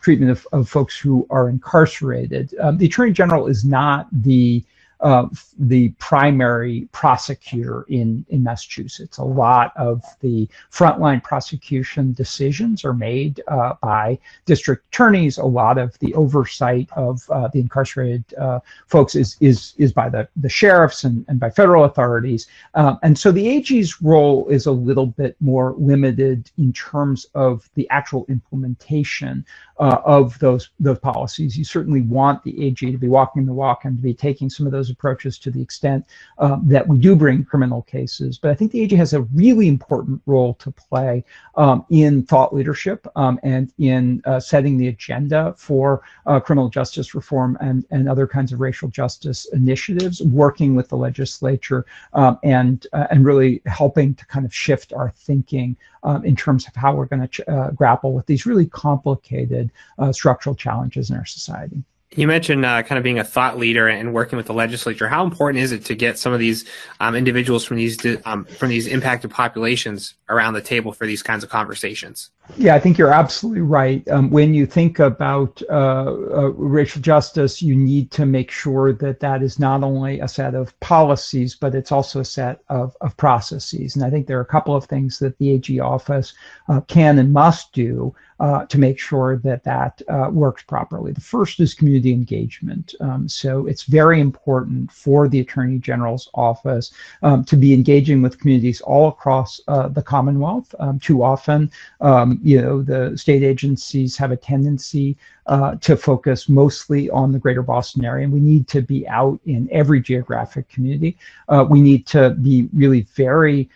treatment 0.00 0.30
of, 0.30 0.46
of, 0.52 0.68
folks 0.68 0.96
who 0.96 1.26
are 1.28 1.48
incarcerated. 1.48 2.54
Um, 2.60 2.78
the 2.78 2.86
Attorney 2.86 3.12
General 3.12 3.48
is 3.48 3.64
not 3.64 4.06
the 4.12 4.62
uh, 5.00 5.26
the 5.58 5.90
primary 5.98 6.88
prosecutor 6.92 7.82
in, 7.88 8.24
in 8.30 8.42
Massachusetts. 8.42 9.18
A 9.18 9.24
lot 9.24 9.72
of 9.76 10.02
the 10.20 10.48
frontline 10.72 11.22
prosecution 11.22 12.12
decisions 12.12 12.84
are 12.84 12.92
made 12.92 13.40
uh, 13.48 13.74
by 13.80 14.18
district 14.44 14.86
attorneys. 14.88 15.38
A 15.38 15.44
lot 15.44 15.78
of 15.78 15.98
the 16.00 16.12
oversight 16.14 16.88
of 16.92 17.28
uh, 17.30 17.48
the 17.48 17.60
incarcerated 17.60 18.24
uh, 18.34 18.60
folks 18.86 19.14
is, 19.14 19.36
is, 19.40 19.74
is 19.78 19.92
by 19.92 20.08
the, 20.08 20.28
the 20.36 20.48
sheriffs 20.48 21.04
and, 21.04 21.24
and 21.28 21.38
by 21.38 21.50
federal 21.50 21.84
authorities. 21.84 22.48
Um, 22.74 22.98
and 23.02 23.16
so 23.16 23.30
the 23.30 23.48
AG's 23.48 24.02
role 24.02 24.48
is 24.48 24.66
a 24.66 24.72
little 24.72 25.06
bit 25.06 25.36
more 25.40 25.74
limited 25.78 26.50
in 26.58 26.72
terms 26.72 27.26
of 27.34 27.68
the 27.74 27.88
actual 27.90 28.26
implementation 28.28 29.44
uh, 29.78 29.98
of 30.04 30.38
those, 30.40 30.70
those 30.80 30.98
policies. 30.98 31.56
You 31.56 31.64
certainly 31.64 32.00
want 32.00 32.42
the 32.42 32.66
AG 32.66 32.90
to 32.90 32.98
be 32.98 33.08
walking 33.08 33.46
the 33.46 33.52
walk 33.52 33.84
and 33.84 33.96
to 33.96 34.02
be 34.02 34.14
taking 34.14 34.50
some 34.50 34.66
of 34.66 34.72
those 34.72 34.87
those 34.88 34.94
approaches 34.94 35.38
to 35.38 35.50
the 35.50 35.60
extent 35.60 36.04
um, 36.38 36.62
that 36.66 36.86
we 36.86 36.98
do 36.98 37.14
bring 37.14 37.44
criminal 37.44 37.82
cases. 37.82 38.38
But 38.38 38.50
I 38.50 38.54
think 38.54 38.72
the 38.72 38.82
AG 38.82 38.94
has 38.96 39.12
a 39.12 39.22
really 39.34 39.68
important 39.68 40.20
role 40.26 40.54
to 40.54 40.70
play 40.70 41.24
um, 41.56 41.84
in 41.90 42.24
thought 42.24 42.54
leadership 42.54 43.06
um, 43.16 43.38
and 43.42 43.72
in 43.78 44.22
uh, 44.24 44.40
setting 44.40 44.78
the 44.78 44.88
agenda 44.88 45.54
for 45.56 46.02
uh, 46.26 46.40
criminal 46.40 46.68
justice 46.68 47.14
reform 47.14 47.56
and, 47.60 47.84
and 47.90 48.08
other 48.08 48.26
kinds 48.26 48.52
of 48.52 48.60
racial 48.60 48.88
justice 48.88 49.46
initiatives, 49.52 50.22
working 50.22 50.74
with 50.74 50.88
the 50.88 50.96
legislature 50.96 51.84
um, 52.14 52.38
and, 52.42 52.86
uh, 52.92 53.06
and 53.10 53.24
really 53.24 53.60
helping 53.66 54.14
to 54.14 54.26
kind 54.26 54.46
of 54.46 54.54
shift 54.54 54.92
our 54.92 55.10
thinking 55.10 55.76
um, 56.04 56.24
in 56.24 56.36
terms 56.36 56.66
of 56.66 56.74
how 56.74 56.94
we're 56.94 57.06
going 57.06 57.26
to 57.26 57.50
uh, 57.50 57.70
grapple 57.72 58.12
with 58.12 58.26
these 58.26 58.46
really 58.46 58.66
complicated 58.66 59.70
uh, 59.98 60.12
structural 60.12 60.54
challenges 60.54 61.10
in 61.10 61.16
our 61.16 61.26
society. 61.26 61.82
You 62.16 62.26
mentioned 62.26 62.64
uh, 62.64 62.82
kind 62.84 62.96
of 62.96 63.04
being 63.04 63.18
a 63.18 63.24
thought 63.24 63.58
leader 63.58 63.86
and 63.86 64.14
working 64.14 64.38
with 64.38 64.46
the 64.46 64.54
legislature. 64.54 65.08
How 65.08 65.24
important 65.24 65.62
is 65.62 65.72
it 65.72 65.84
to 65.86 65.94
get 65.94 66.18
some 66.18 66.32
of 66.32 66.38
these 66.38 66.64
um, 67.00 67.14
individuals 67.14 67.64
from 67.64 67.76
these 67.76 67.98
um, 68.24 68.46
from 68.46 68.70
these 68.70 68.86
impacted 68.86 69.30
populations 69.30 70.14
around 70.30 70.54
the 70.54 70.62
table 70.62 70.92
for 70.92 71.06
these 71.06 71.22
kinds 71.22 71.44
of 71.44 71.50
conversations? 71.50 72.30
Yeah, 72.56 72.74
I 72.74 72.80
think 72.80 72.96
you're 72.96 73.12
absolutely 73.12 73.60
right. 73.60 74.08
Um, 74.08 74.30
when 74.30 74.54
you 74.54 74.64
think 74.64 74.98
about 74.98 75.60
uh, 75.68 76.06
uh, 76.06 76.52
racial 76.56 77.02
justice, 77.02 77.60
you 77.60 77.76
need 77.76 78.10
to 78.12 78.24
make 78.24 78.50
sure 78.50 78.94
that 78.94 79.20
that 79.20 79.42
is 79.42 79.58
not 79.58 79.84
only 79.84 80.20
a 80.20 80.28
set 80.28 80.54
of 80.54 80.78
policies, 80.80 81.54
but 81.54 81.74
it's 81.74 81.92
also 81.92 82.20
a 82.20 82.24
set 82.24 82.62
of, 82.70 82.96
of 83.02 83.14
processes. 83.18 83.96
And 83.96 84.04
I 84.04 84.08
think 84.08 84.26
there 84.26 84.38
are 84.38 84.42
a 84.42 84.46
couple 84.46 84.74
of 84.74 84.86
things 84.86 85.18
that 85.18 85.36
the 85.36 85.50
AG 85.50 85.78
office 85.78 86.32
uh, 86.68 86.80
can 86.82 87.18
and 87.18 87.34
must 87.34 87.72
do 87.74 88.14
uh, 88.40 88.64
to 88.66 88.78
make 88.78 88.98
sure 88.98 89.38
that 89.38 89.64
that 89.64 90.00
uh, 90.08 90.28
works 90.30 90.62
properly. 90.62 91.12
The 91.12 91.20
first 91.20 91.60
is 91.60 91.74
community 91.74 92.12
engagement. 92.12 92.94
Um, 93.00 93.28
so 93.28 93.66
it's 93.66 93.82
very 93.82 94.20
important 94.20 94.92
for 94.92 95.28
the 95.28 95.40
Attorney 95.40 95.78
General's 95.78 96.30
office 96.34 96.92
um, 97.22 97.44
to 97.44 97.56
be 97.56 97.74
engaging 97.74 98.22
with 98.22 98.38
communities 98.38 98.80
all 98.80 99.08
across 99.08 99.60
uh, 99.68 99.88
the 99.88 100.02
Commonwealth. 100.02 100.74
Um, 100.78 100.98
too 100.98 101.22
often, 101.22 101.70
um, 102.00 102.38
you 102.42 102.60
know, 102.60 102.82
the 102.82 103.16
state 103.16 103.42
agencies 103.42 104.16
have 104.16 104.30
a 104.30 104.36
tendency 104.36 105.16
uh, 105.46 105.74
to 105.76 105.96
focus 105.96 106.48
mostly 106.48 107.10
on 107.10 107.32
the 107.32 107.38
greater 107.38 107.62
Boston 107.62 108.04
area. 108.04 108.24
And 108.24 108.32
we 108.32 108.40
need 108.40 108.68
to 108.68 108.82
be 108.82 109.08
out 109.08 109.40
in 109.46 109.68
every 109.72 110.00
geographic 110.00 110.68
community. 110.68 111.16
Uh, 111.48 111.66
we 111.68 111.80
need 111.80 112.06
to 112.08 112.30
be 112.30 112.68
really 112.72 113.02
very 113.14 113.68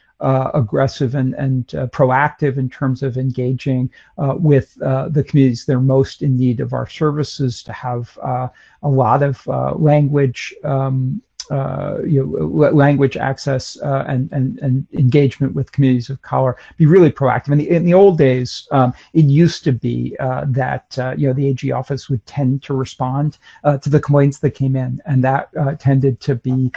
aggressive 0.54 1.14
and, 1.14 1.34
and 1.34 1.74
uh, 1.74 1.86
proactive 1.88 2.56
in 2.56 2.70
terms 2.70 3.02
of 3.02 3.16
engaging 3.16 3.90
uh, 4.18 4.34
with 4.38 4.80
uh, 4.82 5.08
the 5.08 5.24
communities 5.24 5.64
that 5.64 5.74
are 5.74 5.80
most 5.80 6.22
in 6.22 6.36
need 6.36 6.60
of 6.60 6.72
our 6.72 6.88
services, 6.88 7.62
to 7.62 7.72
have 7.72 8.18
uh, 8.22 8.48
a 8.82 8.88
lot 8.88 9.22
of 9.22 9.46
uh, 9.48 9.74
language 9.74 10.54
um, 10.64 11.20
uh, 11.52 11.98
you 12.06 12.24
know, 12.24 12.46
language 12.72 13.18
access 13.18 13.78
uh, 13.82 14.04
and, 14.08 14.32
and, 14.32 14.58
and 14.60 14.86
engagement 14.94 15.54
with 15.54 15.70
communities 15.70 16.08
of 16.08 16.22
color, 16.22 16.56
be 16.78 16.86
really 16.86 17.12
proactive. 17.12 17.52
In 17.52 17.58
the, 17.58 17.68
in 17.68 17.84
the 17.84 17.92
old 17.92 18.16
days, 18.16 18.66
um, 18.70 18.94
it 19.12 19.26
used 19.26 19.62
to 19.64 19.72
be 19.72 20.16
uh, 20.18 20.46
that 20.48 20.98
uh, 20.98 21.14
you 21.14 21.26
know 21.26 21.34
the 21.34 21.48
AG 21.48 21.70
office 21.70 22.08
would 22.08 22.24
tend 22.24 22.62
to 22.62 22.72
respond 22.72 23.36
uh, 23.64 23.76
to 23.76 23.90
the 23.90 24.00
complaints 24.00 24.38
that 24.38 24.52
came 24.52 24.76
in, 24.76 25.02
and 25.04 25.22
that 25.24 25.50
uh, 25.60 25.74
tended 25.74 26.20
to 26.20 26.36
be 26.36 26.72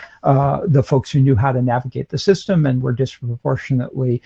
the 0.67 0.83
folks 0.85 1.09
who 1.09 1.21
knew 1.21 1.37
how 1.37 1.53
to 1.53 1.61
navigate 1.61 2.09
the 2.09 2.17
system 2.17 2.65
and 2.65 2.81
were 2.81 2.91
disproportionately 2.91 4.21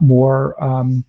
more. 0.00 0.62
Um, 0.64 1.04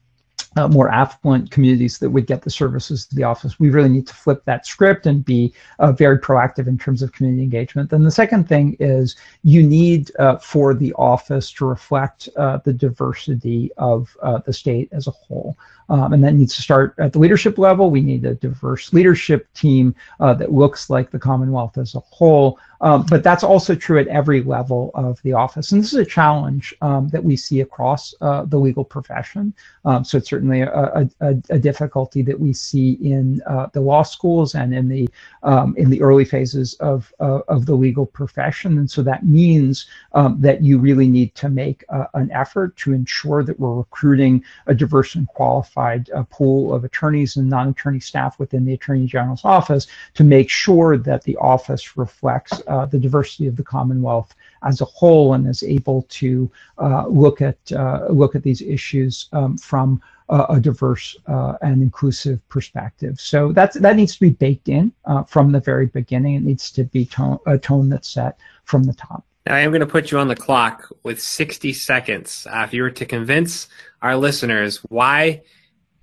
uh, 0.57 0.67
more 0.67 0.89
affluent 0.89 1.49
communities 1.49 1.97
that 1.99 2.09
would 2.09 2.27
get 2.27 2.41
the 2.41 2.49
services 2.49 3.05
to 3.05 3.15
the 3.15 3.23
office. 3.23 3.59
We 3.59 3.69
really 3.69 3.89
need 3.89 4.07
to 4.07 4.13
flip 4.13 4.43
that 4.45 4.65
script 4.65 5.05
and 5.05 5.23
be 5.23 5.53
uh, 5.79 5.93
very 5.93 6.19
proactive 6.19 6.67
in 6.67 6.77
terms 6.77 7.01
of 7.01 7.13
community 7.13 7.43
engagement. 7.43 7.89
Then 7.89 8.03
the 8.03 8.11
second 8.11 8.49
thing 8.49 8.75
is 8.79 9.15
you 9.43 9.63
need 9.63 10.11
uh, 10.19 10.37
for 10.37 10.73
the 10.73 10.93
office 10.93 11.51
to 11.53 11.65
reflect 11.65 12.27
uh, 12.35 12.57
the 12.57 12.73
diversity 12.73 13.71
of 13.77 14.15
uh, 14.21 14.39
the 14.39 14.53
state 14.53 14.89
as 14.91 15.07
a 15.07 15.11
whole. 15.11 15.57
Um, 15.89 16.13
and 16.13 16.23
that 16.23 16.33
needs 16.33 16.55
to 16.55 16.61
start 16.61 16.95
at 16.99 17.11
the 17.11 17.19
leadership 17.19 17.57
level. 17.57 17.91
We 17.91 18.01
need 18.01 18.25
a 18.25 18.35
diverse 18.35 18.93
leadership 18.93 19.53
team 19.53 19.93
uh, 20.19 20.33
that 20.35 20.51
looks 20.51 20.89
like 20.89 21.11
the 21.11 21.19
Commonwealth 21.19 21.77
as 21.77 21.95
a 21.95 21.99
whole. 21.99 22.59
Um, 22.81 23.05
but 23.09 23.23
that's 23.23 23.43
also 23.43 23.75
true 23.75 23.99
at 23.99 24.07
every 24.07 24.41
level 24.41 24.91
of 24.95 25.21
the 25.21 25.33
office. 25.33 25.71
And 25.71 25.81
this 25.81 25.93
is 25.93 25.99
a 25.99 26.05
challenge 26.05 26.75
um, 26.81 27.07
that 27.09 27.23
we 27.23 27.35
see 27.35 27.61
across 27.61 28.13
uh, 28.21 28.45
the 28.45 28.57
legal 28.57 28.83
profession. 28.83 29.53
Um, 29.85 30.03
so 30.03 30.17
it's 30.17 30.29
certainly 30.29 30.61
a, 30.61 31.09
a, 31.21 31.35
a, 31.49 31.59
difficulty 31.59 32.21
that 32.23 32.39
we 32.39 32.53
see 32.53 32.93
in 33.01 33.41
uh, 33.47 33.67
the 33.73 33.81
law 33.81 34.03
schools 34.03 34.55
and 34.55 34.73
in 34.73 34.87
the 34.87 35.07
um, 35.43 35.75
in 35.77 35.89
the 35.89 36.01
early 36.01 36.25
phases 36.25 36.73
of 36.75 37.13
uh, 37.19 37.39
of 37.47 37.65
the 37.65 37.75
legal 37.75 38.05
profession. 38.05 38.77
And 38.79 38.89
so 38.89 39.03
that 39.03 39.25
means 39.25 39.85
um, 40.13 40.41
that 40.41 40.63
you 40.63 40.79
really 40.79 41.07
need 41.07 41.35
to 41.35 41.49
make 41.49 41.83
uh, 41.89 42.05
an 42.15 42.31
effort 42.31 42.75
to 42.77 42.93
ensure 42.93 43.43
that 43.43 43.59
we're 43.59 43.75
recruiting 43.75 44.43
a 44.67 44.73
diverse 44.73 45.15
and 45.15 45.27
qualified 45.27 46.09
uh, 46.11 46.23
pool 46.29 46.73
of 46.73 46.83
attorneys 46.83 47.37
and 47.37 47.49
non-attorney 47.49 47.99
staff 47.99 48.39
within 48.39 48.65
the 48.65 48.73
Attorney 48.73 49.05
General's 49.05 49.45
office 49.45 49.87
to 50.15 50.23
make 50.23 50.49
sure 50.49 50.97
that 50.97 51.23
the 51.23 51.37
office 51.37 51.97
reflects 51.97 52.61
uh, 52.71 52.85
the 52.85 52.97
diversity 52.97 53.47
of 53.47 53.55
the 53.55 53.63
Commonwealth 53.63 54.33
as 54.63 54.81
a 54.81 54.85
whole 54.85 55.33
and 55.33 55.47
is 55.47 55.61
able 55.63 56.03
to 56.03 56.49
uh, 56.77 57.05
look 57.07 57.41
at 57.41 57.57
uh, 57.71 58.07
look 58.09 58.35
at 58.35 58.43
these 58.43 58.61
issues 58.61 59.27
um, 59.33 59.57
from 59.57 60.01
a 60.31 60.61
diverse 60.61 61.17
uh, 61.27 61.55
and 61.61 61.83
inclusive 61.83 62.39
perspective. 62.47 63.19
So 63.19 63.51
that's 63.51 63.77
that 63.79 63.97
needs 63.97 64.13
to 64.13 64.19
be 64.21 64.29
baked 64.29 64.69
in 64.69 64.93
uh, 65.03 65.23
from 65.23 65.51
the 65.51 65.59
very 65.59 65.87
beginning. 65.87 66.35
It 66.35 66.43
needs 66.43 66.71
to 66.71 66.85
be 66.85 67.05
tone, 67.05 67.37
a 67.45 67.57
tone 67.57 67.89
that's 67.89 68.09
set 68.09 68.37
from 68.63 68.85
the 68.85 68.93
top. 68.93 69.25
Now, 69.45 69.55
I 69.55 69.59
am 69.59 69.71
going 69.71 69.81
to 69.81 69.87
put 69.87 70.09
you 70.09 70.19
on 70.19 70.29
the 70.29 70.35
clock 70.35 70.87
with 71.03 71.21
60 71.21 71.73
seconds. 71.73 72.47
If 72.49 72.73
you 72.73 72.83
were 72.83 72.91
to 72.91 73.05
convince 73.05 73.67
our 74.01 74.15
listeners 74.15 74.77
why 74.87 75.41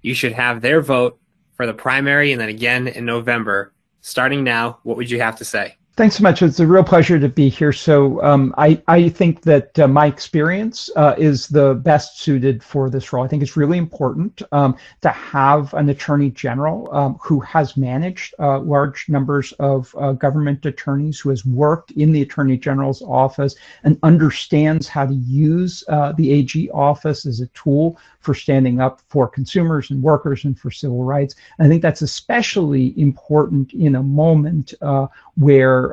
you 0.02 0.12
should 0.12 0.32
have 0.32 0.60
their 0.60 0.82
vote 0.82 1.18
for 1.54 1.66
the 1.66 1.72
primary 1.72 2.32
and 2.32 2.40
then 2.40 2.50
again 2.50 2.86
in 2.86 3.06
November, 3.06 3.72
starting 4.02 4.44
now, 4.44 4.80
what 4.82 4.98
would 4.98 5.10
you 5.10 5.20
have 5.20 5.36
to 5.36 5.44
say? 5.44 5.77
Thanks 5.98 6.14
so 6.14 6.22
much. 6.22 6.42
It's 6.42 6.60
a 6.60 6.66
real 6.68 6.84
pleasure 6.84 7.18
to 7.18 7.28
be 7.28 7.48
here. 7.48 7.72
So 7.72 8.22
um, 8.22 8.54
I, 8.56 8.80
I 8.86 9.08
think 9.08 9.42
that 9.42 9.76
uh, 9.80 9.88
my 9.88 10.06
experience 10.06 10.88
uh, 10.94 11.16
is 11.18 11.48
the 11.48 11.74
best 11.74 12.20
suited 12.20 12.62
for 12.62 12.88
this 12.88 13.12
role. 13.12 13.24
I 13.24 13.26
think 13.26 13.42
it's 13.42 13.56
really 13.56 13.78
important 13.78 14.40
um, 14.52 14.76
to 15.00 15.08
have 15.08 15.74
an 15.74 15.88
attorney 15.88 16.30
general 16.30 16.88
um, 16.94 17.18
who 17.20 17.40
has 17.40 17.76
managed 17.76 18.32
uh, 18.38 18.60
large 18.60 19.08
numbers 19.08 19.50
of 19.54 19.92
uh, 19.98 20.12
government 20.12 20.64
attorneys, 20.64 21.18
who 21.18 21.30
has 21.30 21.44
worked 21.44 21.90
in 21.90 22.12
the 22.12 22.22
attorney 22.22 22.56
general's 22.56 23.02
office 23.02 23.56
and 23.82 23.98
understands 24.04 24.86
how 24.86 25.04
to 25.04 25.14
use 25.14 25.82
uh, 25.88 26.12
the 26.12 26.30
AG 26.30 26.70
office 26.70 27.26
as 27.26 27.40
a 27.40 27.48
tool 27.48 27.98
for 28.20 28.34
standing 28.34 28.80
up 28.80 29.00
for 29.08 29.26
consumers 29.26 29.90
and 29.90 30.02
workers 30.02 30.44
and 30.44 30.58
for 30.58 30.70
civil 30.70 31.02
rights. 31.02 31.34
And 31.58 31.66
I 31.66 31.68
think 31.68 31.82
that's 31.82 32.02
especially 32.02 32.94
important 33.00 33.72
in 33.72 33.96
a 33.96 34.02
moment 34.02 34.74
uh, 34.80 35.06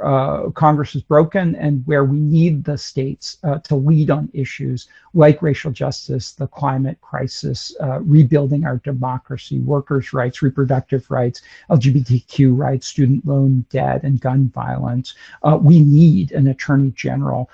uh, 0.03 0.49
Congress 0.51 0.95
is 0.95 1.01
broken 1.01 1.55
and 1.55 1.86
where 1.86 2.03
we 2.03 2.19
need 2.19 2.63
the 2.63 2.77
states 2.77 3.38
uh, 3.43 3.60
to 3.60 3.75
lead 3.75 4.10
on 4.10 4.29
issues 4.34 4.88
like 5.13 5.41
racial 5.41 5.71
justice, 5.71 6.31
the 6.34 6.47
climate 6.47 6.99
crisis, 7.01 7.75
uh, 7.81 7.99
rebuilding 8.01 8.65
our 8.65 8.77
democracy, 8.77 9.60
workers' 9.60 10.13
rights, 10.13 10.41
reproductive 10.41 11.10
rights, 11.10 11.41
LGBTQ 11.69 12.58
rights, 12.58 12.88
student 12.88 13.25
loan 13.25 13.65
debt, 13.69 14.03
and 14.03 14.19
gun 14.19 14.49
violence. 14.49 15.13
Uh, 15.43 15.58
we 15.62 15.79
need 15.79 16.31
an 16.31 16.47
attorney 16.47 16.91
general 16.91 17.49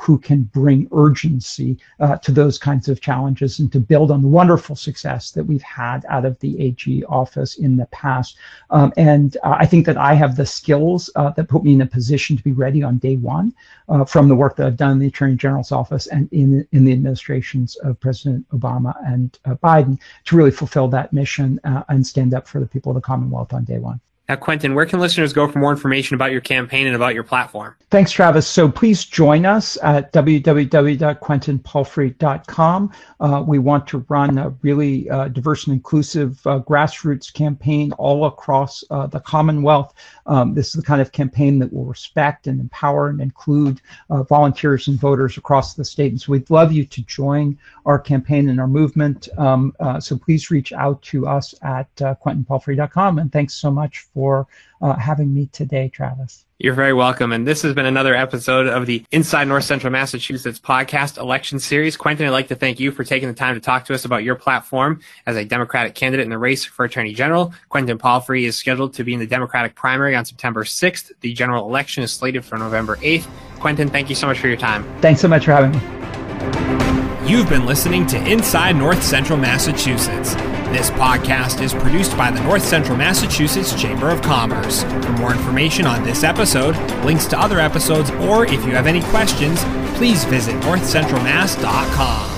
who 0.00 0.18
can 0.18 0.42
bring 0.44 0.88
urgency 0.92 1.76
uh, 2.00 2.16
to 2.18 2.32
those 2.32 2.58
kinds 2.58 2.88
of 2.88 3.00
challenges 3.00 3.58
and 3.58 3.72
to 3.72 3.80
build 3.80 4.10
on 4.10 4.22
the 4.22 4.28
wonderful 4.28 4.76
success 4.76 5.30
that 5.32 5.44
we've 5.44 5.62
had 5.62 6.04
out 6.08 6.24
of 6.24 6.38
the 6.38 6.60
AG 6.60 7.04
office 7.08 7.56
in 7.56 7.76
the 7.76 7.86
past. 7.86 8.36
Um, 8.70 8.92
and 8.96 9.36
uh, 9.42 9.56
I 9.58 9.66
think 9.66 9.86
that 9.86 9.96
I 9.96 10.14
have 10.14 10.36
the 10.36 10.46
skills 10.46 11.10
uh, 11.16 11.30
that 11.30 11.48
put 11.48 11.64
me 11.64 11.72
in 11.72 11.80
a 11.80 11.86
position 11.86 12.36
to 12.36 12.42
be 12.42 12.52
ready 12.52 12.82
on 12.82 12.98
day 12.98 13.16
one 13.16 13.52
uh, 13.88 14.04
from 14.04 14.28
the 14.28 14.36
work 14.36 14.56
that 14.56 14.66
I've 14.66 14.76
done 14.76 14.92
in 14.92 14.98
the 15.00 15.08
Attorney 15.08 15.36
General's 15.36 15.72
office 15.72 16.06
and 16.06 16.32
in, 16.32 16.66
in 16.72 16.84
the 16.84 16.92
administrations 16.92 17.76
of 17.76 17.98
President 18.00 18.48
Obama 18.50 18.94
and 19.06 19.38
uh, 19.44 19.54
Biden 19.56 19.98
to 20.26 20.36
really 20.36 20.50
fulfill 20.50 20.88
that 20.88 21.12
mission 21.12 21.60
and 21.88 22.06
stand 22.06 22.34
up 22.34 22.46
for 22.46 22.60
the 22.60 22.66
people 22.66 22.90
of 22.90 22.94
the 22.94 23.00
Commonwealth 23.00 23.52
on 23.52 23.64
day 23.64 23.78
one. 23.78 24.00
Now, 24.26 24.36
Quentin, 24.36 24.74
where 24.74 24.86
can 24.86 25.00
listeners 25.00 25.34
go 25.34 25.46
for 25.46 25.58
more 25.58 25.70
information 25.70 26.14
about 26.14 26.32
your 26.32 26.40
campaign 26.40 26.86
and 26.86 26.96
about 26.96 27.12
your 27.12 27.24
platform? 27.24 27.76
Thanks, 27.90 28.10
Travis. 28.10 28.46
So 28.46 28.70
please 28.70 29.04
join 29.04 29.44
us 29.44 29.76
at 29.82 30.14
www.quentinpalfrey.com. 30.14 32.92
Uh, 33.20 33.44
we 33.46 33.58
want 33.58 33.86
to 33.88 33.98
run 34.08 34.38
a 34.38 34.48
really 34.62 35.10
uh, 35.10 35.28
diverse 35.28 35.66
and 35.66 35.74
inclusive 35.74 36.40
uh, 36.46 36.60
grassroots 36.60 37.30
campaign 37.30 37.92
all 37.92 38.24
across 38.24 38.82
uh, 38.90 39.06
the 39.06 39.20
Commonwealth. 39.20 39.92
Um, 40.24 40.54
this 40.54 40.68
is 40.68 40.72
the 40.72 40.82
kind 40.82 41.02
of 41.02 41.12
campaign 41.12 41.58
that 41.58 41.70
will 41.70 41.84
respect 41.84 42.46
and 42.46 42.58
empower 42.58 43.10
and 43.10 43.20
include 43.20 43.82
uh, 44.08 44.22
volunteers 44.22 44.88
and 44.88 44.98
voters 44.98 45.36
across 45.36 45.74
the 45.74 45.84
state. 45.84 46.12
And 46.12 46.20
so 46.20 46.32
we'd 46.32 46.48
love 46.48 46.72
you 46.72 46.86
to 46.86 47.02
join 47.02 47.58
our 47.84 47.98
campaign 47.98 48.48
and 48.48 48.58
our 48.58 48.66
movement. 48.66 49.28
Um, 49.36 49.74
uh, 49.80 50.00
so 50.00 50.16
please 50.16 50.50
reach 50.50 50.72
out 50.72 51.02
to 51.02 51.26
us 51.26 51.54
at 51.60 51.94
quentinpalfrey.com. 51.96 53.18
And 53.18 53.30
thanks 53.30 53.52
so 53.52 53.70
much 53.70 54.06
for 54.14 54.46
uh, 54.80 54.94
having 54.94 55.34
me 55.34 55.46
today, 55.52 55.88
Travis. 55.88 56.44
You're 56.58 56.74
very 56.74 56.92
welcome. 56.92 57.32
And 57.32 57.46
this 57.46 57.62
has 57.62 57.74
been 57.74 57.84
another 57.84 58.14
episode 58.14 58.68
of 58.68 58.86
the 58.86 59.04
Inside 59.10 59.48
North 59.48 59.64
Central 59.64 59.90
Massachusetts 59.90 60.60
podcast 60.60 61.18
election 61.18 61.58
series. 61.58 61.96
Quentin, 61.96 62.26
I'd 62.26 62.30
like 62.30 62.48
to 62.48 62.54
thank 62.54 62.78
you 62.78 62.92
for 62.92 63.02
taking 63.02 63.28
the 63.28 63.34
time 63.34 63.56
to 63.56 63.60
talk 63.60 63.86
to 63.86 63.94
us 63.94 64.04
about 64.04 64.22
your 64.22 64.36
platform 64.36 65.00
as 65.26 65.36
a 65.36 65.44
Democratic 65.44 65.94
candidate 65.96 66.24
in 66.24 66.30
the 66.30 66.38
race 66.38 66.64
for 66.64 66.84
Attorney 66.84 67.12
General. 67.12 67.52
Quentin 67.70 67.98
Palfrey 67.98 68.44
is 68.44 68.56
scheduled 68.56 68.94
to 68.94 69.04
be 69.04 69.14
in 69.14 69.20
the 69.20 69.26
Democratic 69.26 69.74
primary 69.74 70.14
on 70.14 70.24
September 70.24 70.62
6th. 70.62 71.10
The 71.20 71.32
general 71.32 71.66
election 71.66 72.04
is 72.04 72.12
slated 72.12 72.44
for 72.44 72.56
November 72.56 72.96
8th. 72.96 73.26
Quentin, 73.58 73.88
thank 73.88 74.08
you 74.08 74.14
so 74.14 74.28
much 74.28 74.38
for 74.38 74.46
your 74.46 74.56
time. 74.56 74.84
Thanks 75.00 75.20
so 75.20 75.28
much 75.28 75.46
for 75.46 75.52
having 75.52 75.72
me. 75.72 77.28
You've 77.28 77.48
been 77.48 77.66
listening 77.66 78.06
to 78.08 78.30
Inside 78.30 78.76
North 78.76 79.02
Central 79.02 79.38
Massachusetts. 79.38 80.34
This 80.74 80.90
podcast 80.90 81.62
is 81.62 81.72
produced 81.72 82.16
by 82.16 82.32
the 82.32 82.42
North 82.42 82.64
Central 82.64 82.98
Massachusetts 82.98 83.80
Chamber 83.80 84.10
of 84.10 84.20
Commerce. 84.22 84.82
For 84.82 85.12
more 85.12 85.30
information 85.30 85.86
on 85.86 86.02
this 86.02 86.24
episode, 86.24 86.76
links 87.04 87.26
to 87.26 87.38
other 87.38 87.60
episodes, 87.60 88.10
or 88.10 88.44
if 88.46 88.64
you 88.64 88.72
have 88.72 88.88
any 88.88 89.00
questions, 89.02 89.62
please 89.96 90.24
visit 90.24 90.56
northcentralmass.com. 90.62 92.33